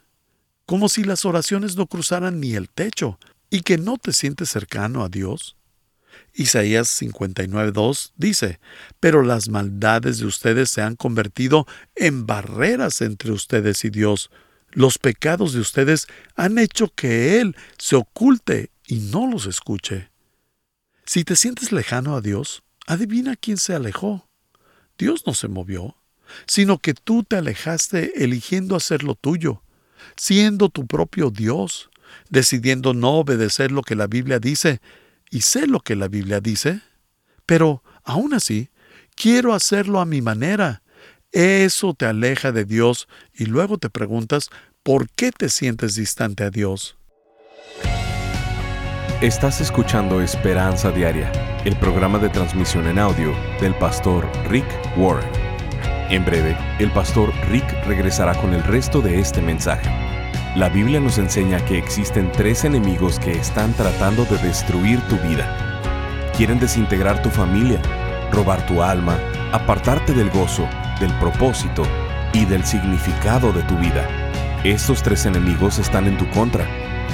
Como 0.65 0.87
si 0.89 1.03
las 1.03 1.25
oraciones 1.25 1.75
no 1.75 1.87
cruzaran 1.87 2.39
ni 2.39 2.53
el 2.53 2.69
techo 2.69 3.19
y 3.49 3.61
que 3.61 3.77
no 3.77 3.97
te 3.97 4.13
sientes 4.13 4.49
cercano 4.49 5.03
a 5.03 5.09
Dios? 5.09 5.55
Isaías 6.33 6.87
59.2 7.01 8.11
dice, 8.15 8.59
Pero 8.99 9.23
las 9.23 9.49
maldades 9.49 10.19
de 10.19 10.25
ustedes 10.25 10.69
se 10.69 10.81
han 10.81 10.95
convertido 10.95 11.65
en 11.95 12.25
barreras 12.25 13.01
entre 13.01 13.31
ustedes 13.31 13.83
y 13.83 13.89
Dios. 13.89 14.29
Los 14.71 14.97
pecados 14.97 15.53
de 15.53 15.59
ustedes 15.59 16.07
han 16.35 16.57
hecho 16.57 16.93
que 16.93 17.39
Él 17.39 17.55
se 17.77 17.95
oculte 17.95 18.71
y 18.87 18.99
no 18.99 19.27
los 19.27 19.45
escuche. 19.45 20.09
Si 21.05 21.23
te 21.23 21.35
sientes 21.35 21.71
lejano 21.71 22.15
a 22.15 22.21
Dios, 22.21 22.63
adivina 22.85 23.35
quién 23.35 23.57
se 23.57 23.73
alejó. 23.73 24.27
Dios 24.97 25.23
no 25.25 25.33
se 25.33 25.47
movió, 25.47 25.95
sino 26.45 26.77
que 26.77 26.93
tú 26.93 27.23
te 27.23 27.37
alejaste 27.37 28.23
eligiendo 28.23 28.75
hacer 28.75 29.03
lo 29.03 29.15
tuyo, 29.15 29.63
siendo 30.15 30.69
tu 30.69 30.85
propio 30.85 31.31
Dios, 31.31 31.89
decidiendo 32.29 32.93
no 32.93 33.13
obedecer 33.13 33.71
lo 33.71 33.81
que 33.81 33.95
la 33.95 34.07
Biblia 34.07 34.39
dice 34.39 34.81
y 35.29 35.41
sé 35.41 35.67
lo 35.67 35.79
que 35.79 35.95
la 35.95 36.07
Biblia 36.07 36.41
dice, 36.41 36.81
pero 37.45 37.83
aún 38.03 38.33
así 38.33 38.69
quiero 39.15 39.53
hacerlo 39.53 39.99
a 39.99 40.05
mi 40.05 40.21
manera. 40.21 40.81
Eso 41.31 41.93
te 41.93 42.07
aleja 42.07 42.51
de 42.51 42.65
Dios 42.65 43.07
y 43.35 43.45
luego 43.45 43.77
te 43.77 43.91
preguntas 43.91 44.49
por 44.81 45.09
qué 45.11 45.31
te 45.31 45.49
sientes 45.49 45.93
distante 45.93 46.43
a 46.43 46.49
Dios. 46.49 46.97
Estás 49.21 49.61
escuchando 49.61 50.21
Esperanza 50.21 50.91
Diaria, 50.91 51.31
el 51.65 51.77
programa 51.77 52.17
de 52.17 52.29
transmisión 52.29 52.87
en 52.87 52.97
audio 52.97 53.35
del 53.61 53.75
pastor 53.75 54.27
Rick 54.47 54.65
Warren. 54.97 55.29
En 56.09 56.25
breve, 56.25 56.57
el 56.79 56.89
pastor 56.91 57.31
Rick 57.51 57.69
regresará 57.85 58.33
con 58.33 58.55
el 58.55 58.63
resto 58.63 58.99
de 58.99 59.19
este 59.19 59.39
mensaje. 59.39 59.87
La 60.55 60.69
Biblia 60.69 60.99
nos 60.99 61.19
enseña 61.19 61.63
que 61.65 61.77
existen 61.77 62.31
tres 62.31 62.63
enemigos 62.63 63.19
que 63.19 63.33
están 63.33 63.73
tratando 63.73 64.25
de 64.25 64.39
destruir 64.39 64.99
tu 65.07 65.15
vida. 65.17 65.79
Quieren 66.35 66.59
desintegrar 66.59 67.21
tu 67.21 67.29
familia, 67.29 67.79
robar 68.31 68.65
tu 68.65 68.81
alma, 68.81 69.19
apartarte 69.51 70.13
del 70.13 70.31
gozo, 70.31 70.67
del 70.99 71.13
propósito 71.15 71.83
y 72.33 72.45
del 72.45 72.65
significado 72.65 73.51
de 73.51 73.63
tu 73.63 73.75
vida. 73.77 74.07
Estos 74.63 75.01
tres 75.01 75.25
enemigos 75.25 75.79
están 75.79 76.07
en 76.07 76.17
tu 76.17 76.29
contra. 76.29 76.65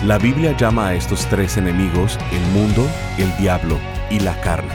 La 0.03 0.17
Biblia 0.17 0.55
llama 0.57 0.87
a 0.87 0.93
estos 0.95 1.25
tres 1.27 1.57
enemigos 1.57 2.17
el 2.31 2.41
mundo, 2.59 2.87
el 3.17 3.35
diablo 3.37 3.77
y 4.09 4.19
la 4.19 4.39
carne. 4.41 4.73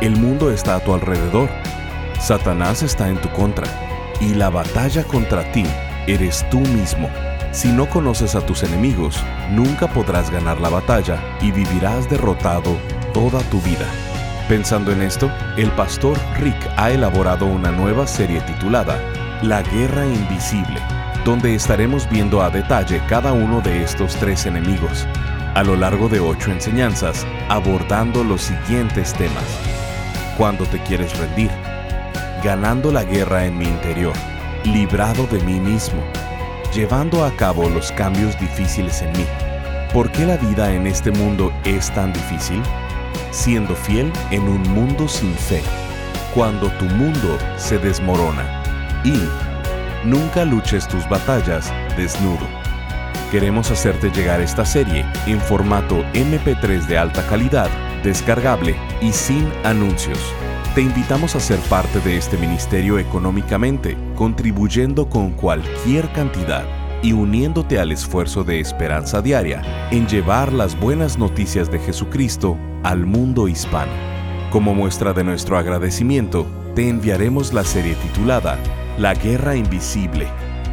El 0.00 0.16
mundo 0.16 0.50
está 0.50 0.76
a 0.76 0.80
tu 0.80 0.94
alrededor. 0.94 1.50
Satanás 2.20 2.82
está 2.82 3.08
en 3.08 3.20
tu 3.20 3.28
contra. 3.30 3.66
Y 4.20 4.34
la 4.34 4.50
batalla 4.50 5.04
contra 5.04 5.50
ti 5.52 5.64
eres 6.06 6.48
tú 6.50 6.60
mismo. 6.60 7.08
Si 7.52 7.68
no 7.68 7.88
conoces 7.88 8.34
a 8.34 8.46
tus 8.46 8.62
enemigos, 8.62 9.22
nunca 9.50 9.88
podrás 9.88 10.30
ganar 10.30 10.60
la 10.60 10.68
batalla 10.68 11.20
y 11.40 11.50
vivirás 11.50 12.08
derrotado 12.08 12.76
toda 13.12 13.40
tu 13.50 13.60
vida. 13.62 13.86
Pensando 14.50 14.90
en 14.90 15.00
esto, 15.00 15.30
el 15.56 15.70
pastor 15.70 16.18
Rick 16.40 16.56
ha 16.76 16.90
elaborado 16.90 17.46
una 17.46 17.70
nueva 17.70 18.04
serie 18.08 18.40
titulada 18.40 19.00
La 19.42 19.62
Guerra 19.62 20.04
Invisible, 20.04 20.80
donde 21.24 21.54
estaremos 21.54 22.10
viendo 22.10 22.42
a 22.42 22.50
detalle 22.50 23.00
cada 23.08 23.32
uno 23.32 23.60
de 23.60 23.84
estos 23.84 24.16
tres 24.16 24.46
enemigos, 24.46 25.06
a 25.54 25.62
lo 25.62 25.76
largo 25.76 26.08
de 26.08 26.18
ocho 26.18 26.50
enseñanzas, 26.50 27.24
abordando 27.48 28.24
los 28.24 28.42
siguientes 28.42 29.12
temas. 29.12 29.44
Cuando 30.36 30.66
te 30.66 30.80
quieres 30.82 31.16
rendir, 31.16 31.52
ganando 32.42 32.90
la 32.90 33.04
guerra 33.04 33.44
en 33.44 33.56
mi 33.56 33.66
interior, 33.66 34.14
librado 34.64 35.28
de 35.28 35.38
mí 35.44 35.60
mismo, 35.60 36.02
llevando 36.74 37.24
a 37.24 37.30
cabo 37.36 37.68
los 37.68 37.92
cambios 37.92 38.36
difíciles 38.40 39.00
en 39.00 39.12
mí. 39.12 39.26
¿Por 39.92 40.10
qué 40.10 40.26
la 40.26 40.38
vida 40.38 40.72
en 40.72 40.88
este 40.88 41.12
mundo 41.12 41.52
es 41.64 41.94
tan 41.94 42.12
difícil? 42.12 42.60
Siendo 43.30 43.76
fiel 43.76 44.12
en 44.30 44.42
un 44.42 44.62
mundo 44.62 45.06
sin 45.06 45.34
fe, 45.34 45.62
cuando 46.34 46.68
tu 46.72 46.84
mundo 46.86 47.38
se 47.56 47.78
desmorona. 47.78 48.62
Y 49.04 49.20
nunca 50.04 50.44
luches 50.44 50.88
tus 50.88 51.08
batallas 51.08 51.72
desnudo. 51.96 52.46
Queremos 53.30 53.70
hacerte 53.70 54.10
llegar 54.10 54.40
esta 54.40 54.64
serie 54.64 55.06
en 55.26 55.40
formato 55.40 56.04
MP3 56.12 56.86
de 56.86 56.98
alta 56.98 57.24
calidad, 57.28 57.70
descargable 58.02 58.74
y 59.00 59.12
sin 59.12 59.48
anuncios. 59.62 60.18
Te 60.74 60.80
invitamos 60.80 61.36
a 61.36 61.40
ser 61.40 61.58
parte 61.60 62.00
de 62.00 62.16
este 62.16 62.36
ministerio 62.36 62.98
económicamente, 62.98 63.96
contribuyendo 64.16 65.08
con 65.08 65.32
cualquier 65.32 66.10
cantidad 66.12 66.79
y 67.02 67.12
uniéndote 67.12 67.78
al 67.78 67.92
esfuerzo 67.92 68.42
de 68.44 68.60
esperanza 68.60 69.20
diaria 69.22 69.62
en 69.90 70.06
llevar 70.06 70.52
las 70.52 70.78
buenas 70.78 71.16
noticias 71.18 71.70
de 71.70 71.78
Jesucristo 71.78 72.58
al 72.82 73.06
mundo 73.06 73.48
hispano. 73.48 73.92
Como 74.50 74.74
muestra 74.74 75.12
de 75.12 75.22
nuestro 75.24 75.58
agradecimiento, 75.58 76.46
te 76.74 76.88
enviaremos 76.88 77.52
la 77.52 77.62
serie 77.64 77.94
titulada 77.94 78.58
La 78.98 79.14
Guerra 79.14 79.54
Invisible. 79.56 80.28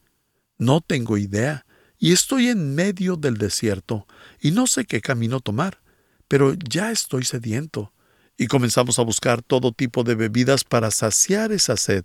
No 0.58 0.82
tengo 0.82 1.18
idea 1.18 1.66
y 1.98 2.12
estoy 2.12 2.50
en 2.50 2.76
medio 2.76 3.16
del 3.16 3.38
desierto 3.38 4.08
y 4.40 4.52
no 4.52 4.68
sé 4.68 4.86
qué 4.86 5.02
camino 5.02 5.40
tomar, 5.40 5.82
pero 6.28 6.54
ya 6.54 6.92
estoy 6.92 7.24
sediento. 7.24 7.94
Y 8.38 8.48
comenzamos 8.48 8.98
a 8.98 9.04
buscar 9.04 9.44
todo 9.44 9.72
tipo 9.72 10.04
de 10.04 10.16
bebidas 10.16 10.64
para 10.64 10.90
saciar 10.90 11.52
esa 11.52 11.78
sed, 11.78 12.04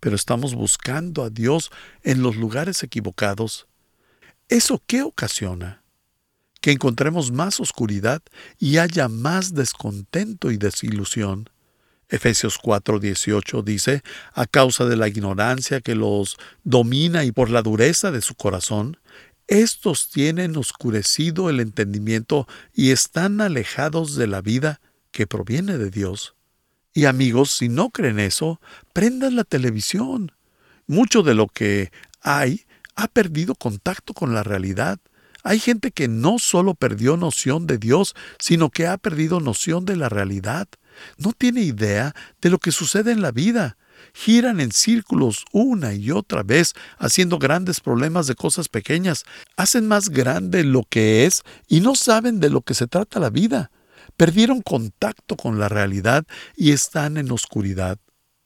pero 0.00 0.16
estamos 0.16 0.54
buscando 0.54 1.22
a 1.22 1.30
Dios 1.30 1.70
en 2.02 2.22
los 2.22 2.36
lugares 2.36 2.82
equivocados. 2.82 3.68
¿Eso 4.48 4.82
qué 4.86 5.02
ocasiona? 5.02 5.82
Que 6.60 6.72
encontremos 6.72 7.30
más 7.30 7.60
oscuridad 7.60 8.22
y 8.58 8.78
haya 8.78 9.08
más 9.08 9.54
descontento 9.54 10.50
y 10.50 10.56
desilusión. 10.56 11.50
Efesios 12.08 12.58
4:18 12.58 13.62
dice, 13.62 14.02
a 14.32 14.46
causa 14.46 14.86
de 14.86 14.96
la 14.96 15.08
ignorancia 15.08 15.80
que 15.80 15.94
los 15.94 16.36
domina 16.64 17.24
y 17.24 17.32
por 17.32 17.50
la 17.50 17.62
dureza 17.62 18.10
de 18.10 18.22
su 18.22 18.34
corazón, 18.34 18.98
estos 19.46 20.10
tienen 20.10 20.56
oscurecido 20.56 21.48
el 21.48 21.60
entendimiento 21.60 22.46
y 22.74 22.90
están 22.90 23.40
alejados 23.40 24.14
de 24.14 24.26
la 24.26 24.42
vida 24.42 24.80
que 25.10 25.26
proviene 25.26 25.78
de 25.78 25.90
Dios. 25.90 26.34
Y 26.92 27.06
amigos, 27.06 27.52
si 27.52 27.68
no 27.68 27.90
creen 27.90 28.18
eso, 28.18 28.60
prendan 28.92 29.36
la 29.36 29.44
televisión. 29.44 30.32
Mucho 30.86 31.22
de 31.22 31.34
lo 31.34 31.46
que 31.46 31.92
hay 32.20 32.66
ha 32.94 33.08
perdido 33.08 33.54
contacto 33.54 34.12
con 34.14 34.34
la 34.34 34.42
realidad. 34.42 34.98
Hay 35.44 35.60
gente 35.60 35.90
que 35.90 36.08
no 36.08 36.38
solo 36.38 36.74
perdió 36.74 37.16
noción 37.16 37.66
de 37.66 37.78
Dios, 37.78 38.14
sino 38.38 38.70
que 38.70 38.86
ha 38.86 38.98
perdido 38.98 39.40
noción 39.40 39.84
de 39.84 39.96
la 39.96 40.08
realidad. 40.08 40.68
No 41.16 41.32
tiene 41.32 41.62
idea 41.62 42.14
de 42.40 42.50
lo 42.50 42.58
que 42.58 42.72
sucede 42.72 43.12
en 43.12 43.22
la 43.22 43.30
vida. 43.30 43.76
Giran 44.14 44.60
en 44.60 44.72
círculos 44.72 45.44
una 45.52 45.94
y 45.94 46.10
otra 46.10 46.42
vez, 46.42 46.74
haciendo 46.98 47.38
grandes 47.38 47.80
problemas 47.80 48.26
de 48.26 48.34
cosas 48.34 48.68
pequeñas. 48.68 49.24
Hacen 49.56 49.86
más 49.86 50.08
grande 50.08 50.64
lo 50.64 50.82
que 50.88 51.26
es 51.26 51.42
y 51.68 51.80
no 51.80 51.94
saben 51.94 52.40
de 52.40 52.50
lo 52.50 52.62
que 52.62 52.74
se 52.74 52.86
trata 52.86 53.20
la 53.20 53.30
vida. 53.30 53.70
Perdieron 54.16 54.62
contacto 54.62 55.36
con 55.36 55.58
la 55.58 55.68
realidad 55.68 56.24
y 56.56 56.72
están 56.72 57.16
en 57.16 57.30
oscuridad. 57.30 57.98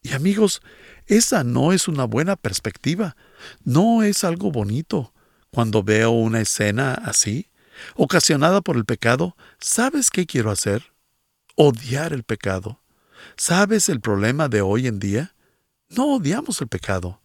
Y 0.02 0.12
amigos, 0.12 0.60
esa 1.06 1.44
no 1.44 1.72
es 1.72 1.88
una 1.88 2.04
buena 2.04 2.36
perspectiva. 2.36 3.16
No 3.64 4.02
es 4.02 4.24
algo 4.24 4.50
bonito. 4.50 5.12
Cuando 5.52 5.82
veo 5.82 6.10
una 6.10 6.40
escena 6.40 6.94
así, 6.94 7.48
ocasionada 7.94 8.60
por 8.60 8.76
el 8.76 8.84
pecado, 8.84 9.36
¿sabes 9.58 10.10
qué 10.10 10.26
quiero 10.26 10.50
hacer? 10.50 10.92
odiar 11.54 12.12
el 12.12 12.24
pecado. 12.24 12.80
¿Sabes 13.36 13.88
el 13.88 14.00
problema 14.00 14.48
de 14.48 14.62
hoy 14.62 14.86
en 14.86 14.98
día? 14.98 15.34
No 15.88 16.14
odiamos 16.14 16.60
el 16.60 16.68
pecado. 16.68 17.20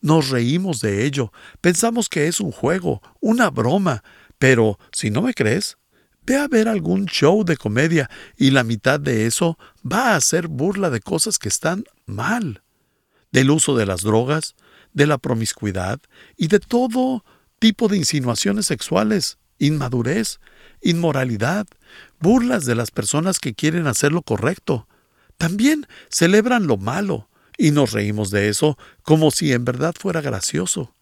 Nos 0.00 0.30
reímos 0.30 0.80
de 0.80 1.04
ello, 1.04 1.32
pensamos 1.60 2.08
que 2.08 2.28
es 2.28 2.40
un 2.40 2.52
juego, 2.52 3.00
una 3.20 3.50
broma, 3.50 4.02
pero 4.38 4.78
si 4.92 5.10
no 5.10 5.22
me 5.22 5.34
crees, 5.34 5.78
ve 6.24 6.36
a 6.36 6.48
ver 6.48 6.68
algún 6.68 7.06
show 7.06 7.44
de 7.44 7.56
comedia 7.56 8.10
y 8.36 8.50
la 8.50 8.62
mitad 8.62 9.00
de 9.00 9.26
eso 9.26 9.58
va 9.90 10.12
a 10.12 10.16
hacer 10.16 10.48
burla 10.48 10.90
de 10.90 11.00
cosas 11.00 11.38
que 11.38 11.48
están 11.48 11.84
mal, 12.04 12.62
del 13.32 13.50
uso 13.50 13.74
de 13.76 13.86
las 13.86 14.02
drogas, 14.02 14.54
de 14.92 15.06
la 15.06 15.18
promiscuidad 15.18 16.00
y 16.36 16.48
de 16.48 16.60
todo 16.60 17.24
tipo 17.58 17.88
de 17.88 17.96
insinuaciones 17.96 18.66
sexuales, 18.66 19.38
inmadurez, 19.58 20.40
inmoralidad, 20.82 21.66
burlas 22.20 22.64
de 22.66 22.74
las 22.74 22.90
personas 22.90 23.38
que 23.38 23.54
quieren 23.54 23.86
hacer 23.86 24.12
lo 24.12 24.22
correcto. 24.22 24.86
También 25.38 25.86
celebran 26.08 26.66
lo 26.66 26.76
malo 26.76 27.28
y 27.58 27.70
nos 27.70 27.92
reímos 27.92 28.30
de 28.30 28.48
eso 28.48 28.78
como 29.02 29.30
si 29.30 29.52
en 29.52 29.64
verdad 29.64 29.94
fuera 29.98 30.20
gracioso. 30.20 30.92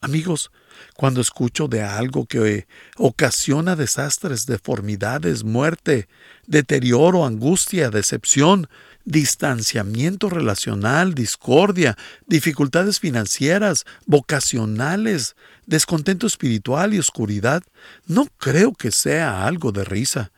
Amigos, 0.00 0.52
cuando 0.94 1.20
escucho 1.20 1.66
de 1.66 1.82
algo 1.82 2.26
que 2.26 2.68
ocasiona 2.96 3.74
desastres, 3.74 4.46
deformidades, 4.46 5.42
muerte, 5.42 6.08
deterioro, 6.46 7.26
angustia, 7.26 7.90
decepción, 7.90 8.68
distanciamiento 9.04 10.30
relacional, 10.30 11.14
discordia, 11.14 11.96
dificultades 12.26 13.00
financieras, 13.00 13.86
vocacionales, 14.06 15.34
descontento 15.68 16.26
espiritual 16.26 16.94
y 16.94 16.98
oscuridad, 16.98 17.62
no 18.06 18.26
creo 18.38 18.72
que 18.72 18.90
sea 18.90 19.46
algo 19.46 19.70
de 19.70 19.84
risa. 19.84 20.32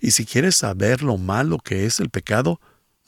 Y 0.00 0.12
si 0.12 0.24
quieres 0.24 0.56
saber 0.56 1.02
lo 1.02 1.18
malo 1.18 1.58
que 1.58 1.86
es 1.86 1.98
el 1.98 2.08
pecado, 2.08 2.60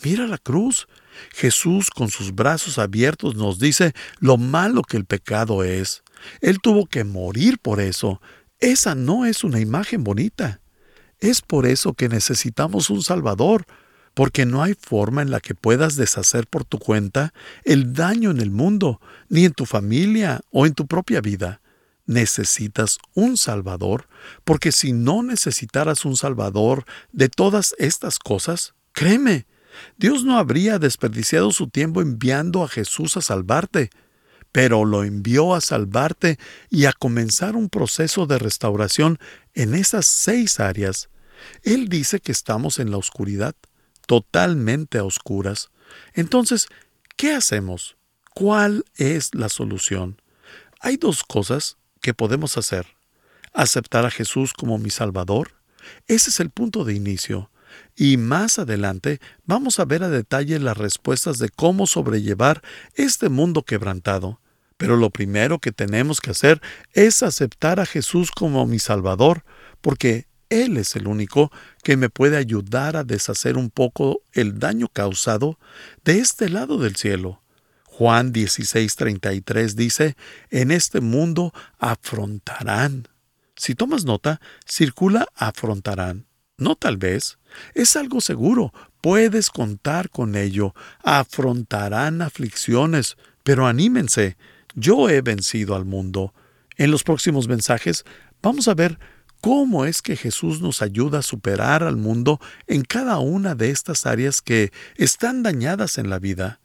mira 0.02 0.26
la 0.26 0.38
cruz. 0.38 0.88
Jesús 1.32 1.90
con 1.90 2.10
sus 2.10 2.34
brazos 2.34 2.78
abiertos 2.78 3.36
nos 3.36 3.60
dice 3.60 3.94
lo 4.18 4.36
malo 4.36 4.82
que 4.82 4.96
el 4.96 5.04
pecado 5.04 5.62
es. 5.62 6.02
Él 6.40 6.58
tuvo 6.60 6.86
que 6.86 7.04
morir 7.04 7.58
por 7.58 7.80
eso. 7.80 8.20
Esa 8.58 8.96
no 8.96 9.24
es 9.24 9.44
una 9.44 9.60
imagen 9.60 10.02
bonita. 10.02 10.60
Es 11.20 11.42
por 11.42 11.64
eso 11.64 11.94
que 11.94 12.08
necesitamos 12.08 12.90
un 12.90 13.02
Salvador, 13.02 13.66
porque 14.14 14.46
no 14.46 14.64
hay 14.64 14.74
forma 14.74 15.22
en 15.22 15.30
la 15.30 15.38
que 15.38 15.54
puedas 15.54 15.94
deshacer 15.94 16.48
por 16.48 16.64
tu 16.64 16.80
cuenta 16.80 17.32
el 17.64 17.92
daño 17.92 18.32
en 18.32 18.40
el 18.40 18.50
mundo, 18.50 19.00
ni 19.28 19.44
en 19.44 19.52
tu 19.52 19.64
familia 19.64 20.40
o 20.50 20.66
en 20.66 20.74
tu 20.74 20.88
propia 20.88 21.20
vida 21.20 21.60
necesitas 22.08 22.98
un 23.14 23.36
Salvador, 23.36 24.08
porque 24.44 24.72
si 24.72 24.92
no 24.92 25.22
necesitaras 25.22 26.04
un 26.04 26.16
Salvador 26.16 26.84
de 27.12 27.28
todas 27.28 27.74
estas 27.78 28.18
cosas, 28.18 28.74
créeme, 28.92 29.46
Dios 29.98 30.24
no 30.24 30.38
habría 30.38 30.78
desperdiciado 30.78 31.52
su 31.52 31.68
tiempo 31.68 32.00
enviando 32.00 32.64
a 32.64 32.68
Jesús 32.68 33.16
a 33.16 33.20
salvarte, 33.20 33.90
pero 34.52 34.86
lo 34.86 35.04
envió 35.04 35.54
a 35.54 35.60
salvarte 35.60 36.38
y 36.70 36.86
a 36.86 36.94
comenzar 36.94 37.54
un 37.54 37.68
proceso 37.68 38.26
de 38.26 38.38
restauración 38.38 39.18
en 39.54 39.74
esas 39.74 40.06
seis 40.06 40.58
áreas. 40.58 41.10
Él 41.62 41.88
dice 41.88 42.20
que 42.20 42.32
estamos 42.32 42.78
en 42.78 42.90
la 42.90 42.96
oscuridad, 42.96 43.54
totalmente 44.06 44.96
a 44.96 45.04
oscuras. 45.04 45.68
Entonces, 46.14 46.68
¿qué 47.16 47.34
hacemos? 47.34 47.98
¿Cuál 48.34 48.84
es 48.96 49.34
la 49.34 49.50
solución? 49.50 50.22
Hay 50.80 50.96
dos 50.96 51.22
cosas 51.22 51.76
¿Qué 52.00 52.14
podemos 52.14 52.56
hacer? 52.56 52.86
¿Aceptar 53.52 54.06
a 54.06 54.10
Jesús 54.10 54.52
como 54.52 54.78
mi 54.78 54.90
Salvador? 54.90 55.52
Ese 56.06 56.30
es 56.30 56.40
el 56.40 56.50
punto 56.50 56.84
de 56.84 56.94
inicio. 56.94 57.50
Y 57.96 58.16
más 58.16 58.58
adelante 58.58 59.20
vamos 59.44 59.80
a 59.80 59.84
ver 59.84 60.02
a 60.02 60.08
detalle 60.08 60.58
las 60.58 60.76
respuestas 60.76 61.38
de 61.38 61.48
cómo 61.48 61.86
sobrellevar 61.86 62.62
este 62.94 63.28
mundo 63.28 63.64
quebrantado. 63.64 64.40
Pero 64.76 64.96
lo 64.96 65.10
primero 65.10 65.58
que 65.58 65.72
tenemos 65.72 66.20
que 66.20 66.30
hacer 66.30 66.62
es 66.92 67.22
aceptar 67.22 67.80
a 67.80 67.86
Jesús 67.86 68.30
como 68.30 68.64
mi 68.66 68.78
Salvador, 68.78 69.44
porque 69.80 70.28
Él 70.50 70.76
es 70.76 70.94
el 70.94 71.08
único 71.08 71.50
que 71.82 71.96
me 71.96 72.10
puede 72.10 72.36
ayudar 72.36 72.96
a 72.96 73.02
deshacer 73.02 73.56
un 73.56 73.70
poco 73.70 74.22
el 74.32 74.60
daño 74.60 74.86
causado 74.88 75.58
de 76.04 76.20
este 76.20 76.48
lado 76.48 76.78
del 76.78 76.94
cielo. 76.94 77.42
Juan 77.98 78.32
16:33 78.32 79.74
dice, 79.74 80.16
en 80.50 80.70
este 80.70 81.00
mundo 81.00 81.52
afrontarán. 81.80 83.08
Si 83.56 83.74
tomas 83.74 84.04
nota, 84.04 84.40
circula 84.64 85.26
afrontarán. 85.34 86.26
No 86.58 86.76
tal 86.76 86.96
vez. 86.96 87.38
Es 87.74 87.96
algo 87.96 88.20
seguro. 88.20 88.72
Puedes 89.00 89.50
contar 89.50 90.10
con 90.10 90.36
ello. 90.36 90.76
Afrontarán 91.02 92.22
aflicciones. 92.22 93.16
Pero 93.42 93.66
anímense. 93.66 94.36
Yo 94.76 95.10
he 95.10 95.20
vencido 95.20 95.74
al 95.74 95.84
mundo. 95.84 96.32
En 96.76 96.92
los 96.92 97.02
próximos 97.02 97.48
mensajes 97.48 98.04
vamos 98.40 98.68
a 98.68 98.74
ver 98.74 98.96
cómo 99.40 99.86
es 99.86 100.02
que 100.02 100.14
Jesús 100.14 100.60
nos 100.60 100.82
ayuda 100.82 101.18
a 101.18 101.22
superar 101.22 101.82
al 101.82 101.96
mundo 101.96 102.40
en 102.68 102.82
cada 102.82 103.18
una 103.18 103.56
de 103.56 103.70
estas 103.70 104.06
áreas 104.06 104.40
que 104.40 104.70
están 104.94 105.42
dañadas 105.42 105.98
en 105.98 106.10
la 106.10 106.20
vida. 106.20 106.60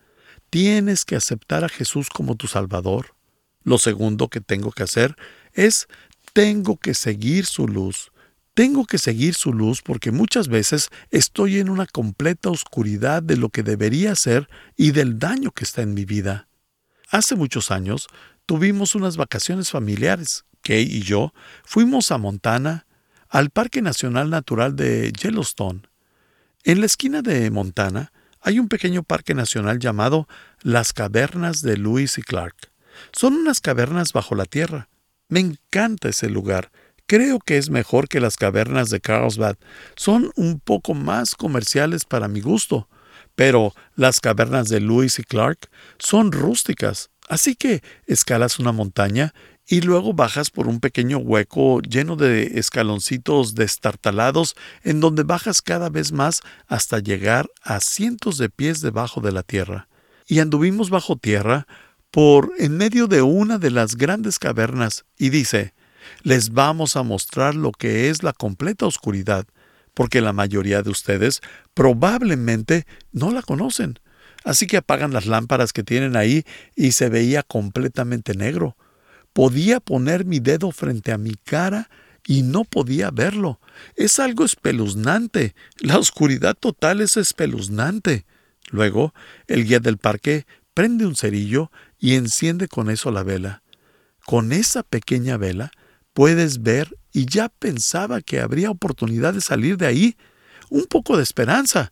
Tienes 0.53 1.03
que 1.03 1.15
aceptar 1.15 1.63
a 1.63 1.67
Jesús 1.67 2.09
como 2.09 2.35
tu 2.35 2.45
Salvador. 2.45 3.15
Lo 3.63 3.79
segundo 3.79 4.27
que 4.27 4.39
tengo 4.39 4.71
que 4.71 4.83
hacer 4.83 5.15
es, 5.53 5.87
tengo 6.31 6.77
que 6.77 6.93
seguir 6.93 7.47
su 7.47 7.67
luz. 7.67 8.11
Tengo 8.53 8.85
que 8.85 8.99
seguir 8.99 9.33
su 9.33 9.51
luz 9.51 9.81
porque 9.81 10.11
muchas 10.11 10.49
veces 10.49 10.89
estoy 11.09 11.57
en 11.57 11.71
una 11.71 11.87
completa 11.87 12.51
oscuridad 12.51 13.23
de 13.23 13.35
lo 13.35 13.49
que 13.49 13.63
debería 13.63 14.13
ser 14.13 14.47
y 14.77 14.91
del 14.91 15.17
daño 15.17 15.49
que 15.49 15.63
está 15.63 15.81
en 15.81 15.95
mi 15.95 16.05
vida. 16.05 16.47
Hace 17.09 17.33
muchos 17.33 17.71
años 17.71 18.07
tuvimos 18.45 18.93
unas 18.93 19.17
vacaciones 19.17 19.71
familiares. 19.71 20.45
Kay 20.61 20.83
y 20.83 21.01
yo 21.01 21.33
fuimos 21.63 22.11
a 22.11 22.19
Montana, 22.19 22.85
al 23.27 23.49
Parque 23.49 23.81
Nacional 23.81 24.29
Natural 24.29 24.75
de 24.75 25.11
Yellowstone. 25.13 25.81
En 26.63 26.79
la 26.79 26.85
esquina 26.85 27.23
de 27.23 27.49
Montana 27.49 28.11
hay 28.43 28.59
un 28.59 28.67
pequeño 28.67 29.03
parque 29.03 29.33
nacional 29.33 29.79
llamado 29.79 30.27
las 30.61 30.91
Cavernas 30.91 31.61
de 31.61 31.77
Lewis 31.77 32.17
y 32.17 32.21
Clark. 32.21 32.55
Son 33.13 33.33
unas 33.33 33.61
cavernas 33.61 34.11
bajo 34.11 34.35
la 34.35 34.45
tierra. 34.45 34.89
Me 35.29 35.39
encanta 35.39 36.09
ese 36.09 36.29
lugar. 36.29 36.69
Creo 37.07 37.39
que 37.39 37.57
es 37.57 37.69
mejor 37.69 38.07
que 38.07 38.19
las 38.19 38.35
cavernas 38.35 38.89
de 38.89 38.99
Carlsbad. 38.99 39.55
Son 39.95 40.31
un 40.35 40.59
poco 40.59 40.93
más 40.93 41.35
comerciales 41.35 42.05
para 42.05 42.27
mi 42.27 42.41
gusto. 42.41 42.87
Pero 43.35 43.73
las 43.95 44.19
cavernas 44.19 44.69
de 44.69 44.81
Lewis 44.81 45.19
y 45.19 45.23
Clark 45.23 45.69
son 45.97 46.31
rústicas. 46.31 47.09
Así 47.29 47.55
que 47.55 47.81
escalas 48.05 48.59
una 48.59 48.73
montaña 48.73 49.33
y 49.67 49.81
luego 49.81 50.13
bajas 50.13 50.49
por 50.49 50.67
un 50.67 50.79
pequeño 50.79 51.17
hueco 51.17 51.81
lleno 51.81 52.15
de 52.15 52.59
escaloncitos 52.59 53.55
destartalados 53.55 54.55
en 54.83 54.99
donde 54.99 55.23
bajas 55.23 55.61
cada 55.61 55.89
vez 55.89 56.11
más 56.11 56.41
hasta 56.67 56.99
llegar 56.99 57.49
a 57.61 57.79
cientos 57.79 58.37
de 58.37 58.49
pies 58.49 58.81
debajo 58.81 59.21
de 59.21 59.31
la 59.31 59.43
tierra. 59.43 59.87
Y 60.27 60.39
anduvimos 60.39 60.89
bajo 60.89 61.15
tierra 61.15 61.67
por 62.11 62.51
en 62.59 62.77
medio 62.77 63.07
de 63.07 63.21
una 63.21 63.57
de 63.57 63.71
las 63.71 63.95
grandes 63.95 64.37
cavernas 64.37 65.05
y 65.17 65.29
dice, 65.29 65.73
les 66.21 66.51
vamos 66.51 66.95
a 66.95 67.03
mostrar 67.03 67.55
lo 67.55 67.71
que 67.71 68.09
es 68.09 68.23
la 68.23 68.33
completa 68.33 68.85
oscuridad, 68.85 69.45
porque 69.93 70.21
la 70.21 70.33
mayoría 70.33 70.81
de 70.81 70.89
ustedes 70.89 71.41
probablemente 71.73 72.85
no 73.11 73.31
la 73.31 73.41
conocen. 73.41 73.99
Así 74.43 74.67
que 74.67 74.77
apagan 74.77 75.13
las 75.13 75.25
lámparas 75.25 75.71
que 75.71 75.83
tienen 75.83 76.15
ahí 76.17 76.43
y 76.75 76.91
se 76.91 77.09
veía 77.09 77.43
completamente 77.43 78.33
negro. 78.35 78.75
Podía 79.33 79.79
poner 79.79 80.25
mi 80.25 80.39
dedo 80.39 80.71
frente 80.71 81.11
a 81.11 81.17
mi 81.17 81.33
cara 81.33 81.89
y 82.25 82.43
no 82.43 82.63
podía 82.63 83.11
verlo. 83.11 83.59
Es 83.95 84.19
algo 84.19 84.45
espeluznante. 84.45 85.55
La 85.79 85.97
oscuridad 85.97 86.55
total 86.55 87.01
es 87.01 87.17
espeluznante. 87.17 88.25
Luego, 88.69 89.13
el 89.47 89.65
guía 89.65 89.79
del 89.79 89.97
parque 89.97 90.45
prende 90.73 91.05
un 91.05 91.15
cerillo 91.15 91.71
y 91.99 92.15
enciende 92.15 92.67
con 92.67 92.89
eso 92.89 93.11
la 93.11 93.23
vela. 93.23 93.63
Con 94.25 94.53
esa 94.53 94.83
pequeña 94.83 95.37
vela 95.37 95.71
puedes 96.13 96.61
ver 96.61 96.97
y 97.11 97.25
ya 97.25 97.49
pensaba 97.49 98.21
que 98.21 98.39
habría 98.39 98.71
oportunidad 98.71 99.33
de 99.33 99.41
salir 99.41 99.77
de 99.77 99.87
ahí. 99.87 100.17
Un 100.69 100.85
poco 100.85 101.17
de 101.17 101.23
esperanza. 101.23 101.91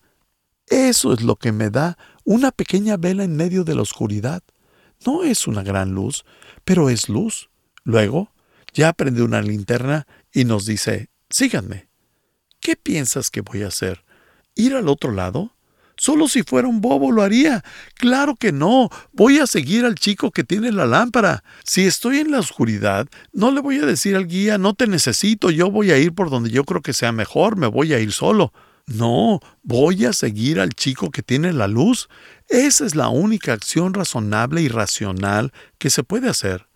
Eso 0.67 1.13
es 1.13 1.21
lo 1.21 1.35
que 1.35 1.51
me 1.51 1.69
da 1.69 1.97
una 2.23 2.51
pequeña 2.51 2.97
vela 2.97 3.23
en 3.23 3.35
medio 3.35 3.63
de 3.63 3.75
la 3.75 3.81
oscuridad. 3.81 4.41
No 5.05 5.23
es 5.23 5.47
una 5.47 5.63
gran 5.63 5.91
luz, 5.91 6.25
pero 6.63 6.89
es 6.89 7.09
luz. 7.09 7.49
Luego, 7.83 8.31
ya 8.73 8.93
prende 8.93 9.23
una 9.23 9.41
linterna 9.41 10.07
y 10.33 10.45
nos 10.45 10.65
dice, 10.65 11.09
síganme. 11.29 11.89
¿Qué 12.59 12.75
piensas 12.75 13.31
que 13.31 13.41
voy 13.41 13.63
a 13.63 13.67
hacer? 13.67 14.03
¿Ir 14.55 14.75
al 14.75 14.87
otro 14.87 15.11
lado? 15.11 15.55
Solo 15.97 16.27
si 16.27 16.43
fuera 16.43 16.67
un 16.67 16.81
bobo 16.81 17.11
lo 17.11 17.21
haría. 17.21 17.63
Claro 17.95 18.35
que 18.35 18.51
no. 18.51 18.89
Voy 19.13 19.39
a 19.39 19.47
seguir 19.47 19.85
al 19.85 19.95
chico 19.95 20.31
que 20.31 20.43
tiene 20.43 20.71
la 20.71 20.85
lámpara. 20.85 21.43
Si 21.63 21.85
estoy 21.85 22.17
en 22.19 22.31
la 22.31 22.39
oscuridad, 22.39 23.07
no 23.33 23.51
le 23.51 23.61
voy 23.61 23.77
a 23.77 23.85
decir 23.85 24.15
al 24.15 24.27
guía, 24.27 24.57
no 24.57 24.73
te 24.73 24.87
necesito, 24.87 25.51
yo 25.51 25.69
voy 25.69 25.91
a 25.91 25.97
ir 25.97 26.13
por 26.13 26.29
donde 26.29 26.49
yo 26.49 26.63
creo 26.63 26.81
que 26.81 26.93
sea 26.93 27.11
mejor, 27.11 27.55
me 27.55 27.67
voy 27.67 27.93
a 27.93 27.99
ir 27.99 28.11
solo. 28.11 28.51
No, 28.93 29.39
voy 29.63 30.05
a 30.05 30.13
seguir 30.13 30.59
al 30.59 30.71
chico 30.71 31.11
que 31.11 31.23
tiene 31.23 31.53
la 31.53 31.67
luz. 31.67 32.09
Esa 32.49 32.85
es 32.85 32.95
la 32.95 33.09
única 33.09 33.53
acción 33.53 33.93
razonable 33.93 34.61
y 34.61 34.67
racional 34.67 35.53
que 35.77 35.89
se 35.89 36.03
puede 36.03 36.29
hacer. 36.29 36.67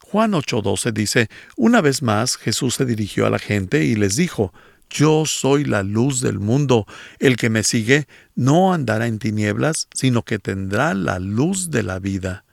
Juan 0.00 0.32
8:12 0.32 0.92
dice, 0.92 1.28
Una 1.56 1.80
vez 1.80 2.02
más 2.02 2.36
Jesús 2.36 2.74
se 2.74 2.84
dirigió 2.84 3.26
a 3.26 3.30
la 3.30 3.38
gente 3.38 3.84
y 3.84 3.94
les 3.94 4.16
dijo, 4.16 4.52
Yo 4.90 5.24
soy 5.24 5.64
la 5.64 5.82
luz 5.82 6.20
del 6.20 6.38
mundo. 6.38 6.86
El 7.18 7.36
que 7.36 7.48
me 7.48 7.62
sigue 7.62 8.06
no 8.34 8.74
andará 8.74 9.06
en 9.06 9.18
tinieblas, 9.18 9.88
sino 9.94 10.22
que 10.22 10.38
tendrá 10.38 10.92
la 10.92 11.18
luz 11.18 11.70
de 11.70 11.82
la 11.82 11.98
vida. 11.98 12.44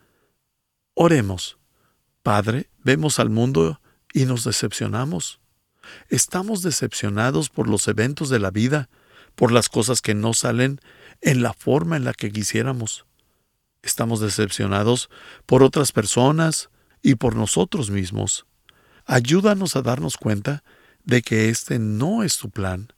Oremos. 0.93 1.57
Padre, 2.23 2.69
vemos 2.83 3.19
al 3.19 3.29
mundo 3.29 3.81
y 4.13 4.25
nos 4.25 4.45
decepcionamos. 4.45 5.41
Estamos 6.09 6.61
decepcionados 6.61 7.49
por 7.49 7.67
los 7.67 7.87
eventos 7.87 8.29
de 8.29 8.39
la 8.39 8.51
vida, 8.51 8.89
por 9.39 9.53
las 9.53 9.69
cosas 9.69 10.01
que 10.01 10.15
no 10.15 10.33
salen 10.33 10.81
en 11.21 11.41
la 11.41 11.53
forma 11.53 11.95
en 11.95 12.03
la 12.03 12.13
que 12.13 12.29
quisiéramos. 12.29 13.05
Estamos 13.81 14.19
decepcionados 14.19 15.09
por 15.45 15.63
otras 15.63 15.93
personas 15.93 16.69
y 17.01 17.15
por 17.15 17.37
nosotros 17.37 17.89
mismos. 17.89 18.45
Ayúdanos 19.05 19.77
a 19.77 19.81
darnos 19.81 20.17
cuenta 20.17 20.65
de 21.05 21.21
que 21.21 21.47
este 21.47 21.79
no 21.79 22.23
es 22.23 22.37
tu 22.37 22.49
plan, 22.49 22.91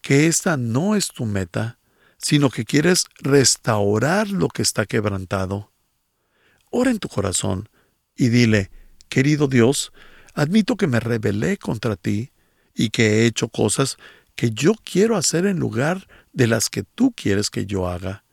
que 0.00 0.26
esta 0.26 0.56
no 0.56 0.96
es 0.96 1.12
tu 1.12 1.26
meta, 1.26 1.78
sino 2.18 2.50
que 2.50 2.64
quieres 2.64 3.06
restaurar 3.20 4.30
lo 4.30 4.48
que 4.48 4.62
está 4.62 4.86
quebrantado. 4.86 5.70
Ora 6.72 6.90
en 6.90 6.98
tu 6.98 7.08
corazón 7.08 7.68
y 8.16 8.30
dile, 8.30 8.72
querido 9.08 9.46
Dios, 9.46 9.92
admito 10.34 10.74
que 10.74 10.88
me 10.88 10.98
rebelé 10.98 11.56
contra 11.56 11.94
ti 11.94 12.32
y 12.74 12.90
que 12.90 13.06
he 13.06 13.26
hecho 13.26 13.46
cosas 13.46 13.96
que 14.34 14.50
yo 14.50 14.74
quiero 14.84 15.16
hacer 15.16 15.46
en 15.46 15.58
lugar 15.58 16.08
de 16.32 16.46
las 16.46 16.70
que 16.70 16.82
tú 16.82 17.12
quieres 17.12 17.50
que 17.50 17.66
yo 17.66 17.88
haga. 17.88 18.24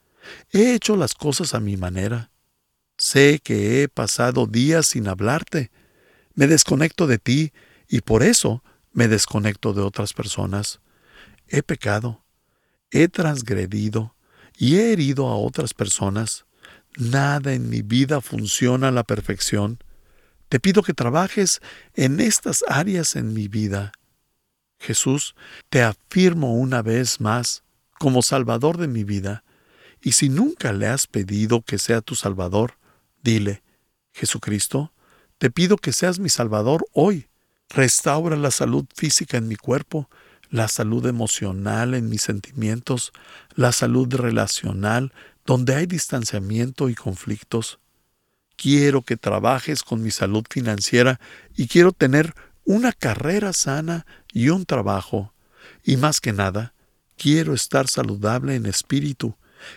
He 0.50 0.74
hecho 0.74 0.96
las 0.96 1.14
cosas 1.14 1.54
a 1.54 1.60
mi 1.60 1.76
manera. 1.76 2.30
Sé 2.96 3.40
que 3.42 3.82
he 3.82 3.88
pasado 3.88 4.46
días 4.46 4.86
sin 4.86 5.08
hablarte. 5.08 5.70
Me 6.34 6.46
desconecto 6.46 7.06
de 7.06 7.18
ti 7.18 7.52
y 7.88 8.00
por 8.00 8.22
eso 8.22 8.62
me 8.92 9.08
desconecto 9.08 9.72
de 9.72 9.82
otras 9.82 10.12
personas. 10.12 10.80
He 11.48 11.62
pecado, 11.62 12.24
he 12.90 13.08
transgredido 13.08 14.14
y 14.56 14.76
he 14.76 14.92
herido 14.92 15.28
a 15.28 15.36
otras 15.36 15.74
personas. 15.74 16.46
Nada 16.96 17.54
en 17.54 17.68
mi 17.70 17.82
vida 17.82 18.20
funciona 18.20 18.88
a 18.88 18.92
la 18.92 19.04
perfección. 19.04 19.78
Te 20.48 20.60
pido 20.60 20.82
que 20.82 20.92
trabajes 20.92 21.60
en 21.94 22.20
estas 22.20 22.62
áreas 22.68 23.16
en 23.16 23.32
mi 23.32 23.48
vida. 23.48 23.92
Jesús, 24.82 25.34
te 25.70 25.82
afirmo 25.82 26.54
una 26.54 26.82
vez 26.82 27.20
más 27.20 27.62
como 27.98 28.20
Salvador 28.20 28.78
de 28.78 28.88
mi 28.88 29.04
vida, 29.04 29.44
y 30.02 30.12
si 30.12 30.28
nunca 30.28 30.72
le 30.72 30.88
has 30.88 31.06
pedido 31.06 31.62
que 31.62 31.78
sea 31.78 32.00
tu 32.00 32.16
Salvador, 32.16 32.74
dile, 33.22 33.62
Jesucristo, 34.12 34.92
te 35.38 35.50
pido 35.50 35.76
que 35.76 35.92
seas 35.92 36.18
mi 36.18 36.28
Salvador 36.28 36.84
hoy. 36.92 37.28
Restaura 37.70 38.36
la 38.36 38.50
salud 38.50 38.84
física 38.94 39.38
en 39.38 39.48
mi 39.48 39.56
cuerpo, 39.56 40.10
la 40.50 40.68
salud 40.68 41.06
emocional 41.06 41.94
en 41.94 42.08
mis 42.08 42.22
sentimientos, 42.22 43.12
la 43.54 43.72
salud 43.72 44.12
relacional 44.14 45.12
donde 45.46 45.74
hay 45.74 45.86
distanciamiento 45.86 46.88
y 46.88 46.94
conflictos. 46.94 47.78
Quiero 48.56 49.02
que 49.02 49.16
trabajes 49.16 49.82
con 49.82 50.02
mi 50.02 50.10
salud 50.10 50.44
financiera 50.50 51.18
y 51.56 51.68
quiero 51.68 51.92
tener 51.92 52.34
una 52.64 52.92
carrera 52.92 53.52
sana 53.52 54.06
y 54.32 54.48
un 54.48 54.64
trabajo. 54.64 55.32
Y 55.84 55.96
más 55.96 56.20
que 56.20 56.32
nada, 56.32 56.74
quiero 57.16 57.54
estar 57.54 57.88
saludable 57.88 58.54
en 58.54 58.66
espíritu. 58.66 59.36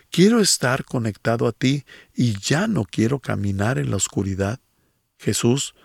Quiero 0.10 0.40
estar 0.40 0.84
conectado 0.84 1.48
a 1.48 1.52
ti 1.52 1.86
y 2.14 2.40
ya 2.40 2.68
no 2.68 2.86
quiero 2.86 3.20
caminar 3.20 3.78
en 3.78 3.92
la 3.92 3.98
oscuridad. 3.98 4.60
Jesús, 5.18 5.76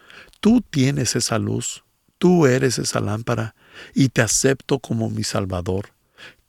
tú 0.41 0.63
tienes 0.63 1.17
esa 1.17 1.39
luz, 1.39 1.85
tú 2.19 2.47
eres 2.47 2.79
esa 2.79 3.01
lámpara 3.01 3.55
y 3.95 4.09
te 4.09 4.23
acepto 4.23 4.79
como 4.79 5.11
mi 5.11 5.23
Salvador. 5.23 5.91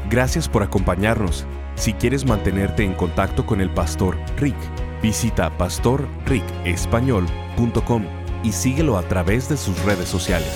Gracias 0.08 0.48
por 0.48 0.62
acompañarnos. 0.62 1.44
Si 1.74 1.92
quieres 1.92 2.24
mantenerte 2.24 2.84
en 2.84 2.94
contacto 2.94 3.44
con 3.44 3.60
el 3.60 3.70
pastor 3.70 4.16
Rick, 4.36 4.54
visita 5.02 5.50
pastorricespañol.com 5.58 8.04
y 8.44 8.52
síguelo 8.52 8.96
a 8.96 9.02
través 9.02 9.48
de 9.48 9.56
sus 9.56 9.76
redes 9.82 10.08
sociales. 10.08 10.52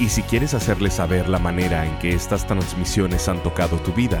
Y 0.00 0.08
si 0.08 0.22
quieres 0.22 0.52
hacerle 0.52 0.90
saber 0.90 1.28
la 1.28 1.38
manera 1.38 1.86
en 1.86 1.96
que 2.00 2.12
estas 2.12 2.44
transmisiones 2.46 3.28
han 3.28 3.40
tocado 3.42 3.76
tu 3.78 3.92
vida, 3.92 4.20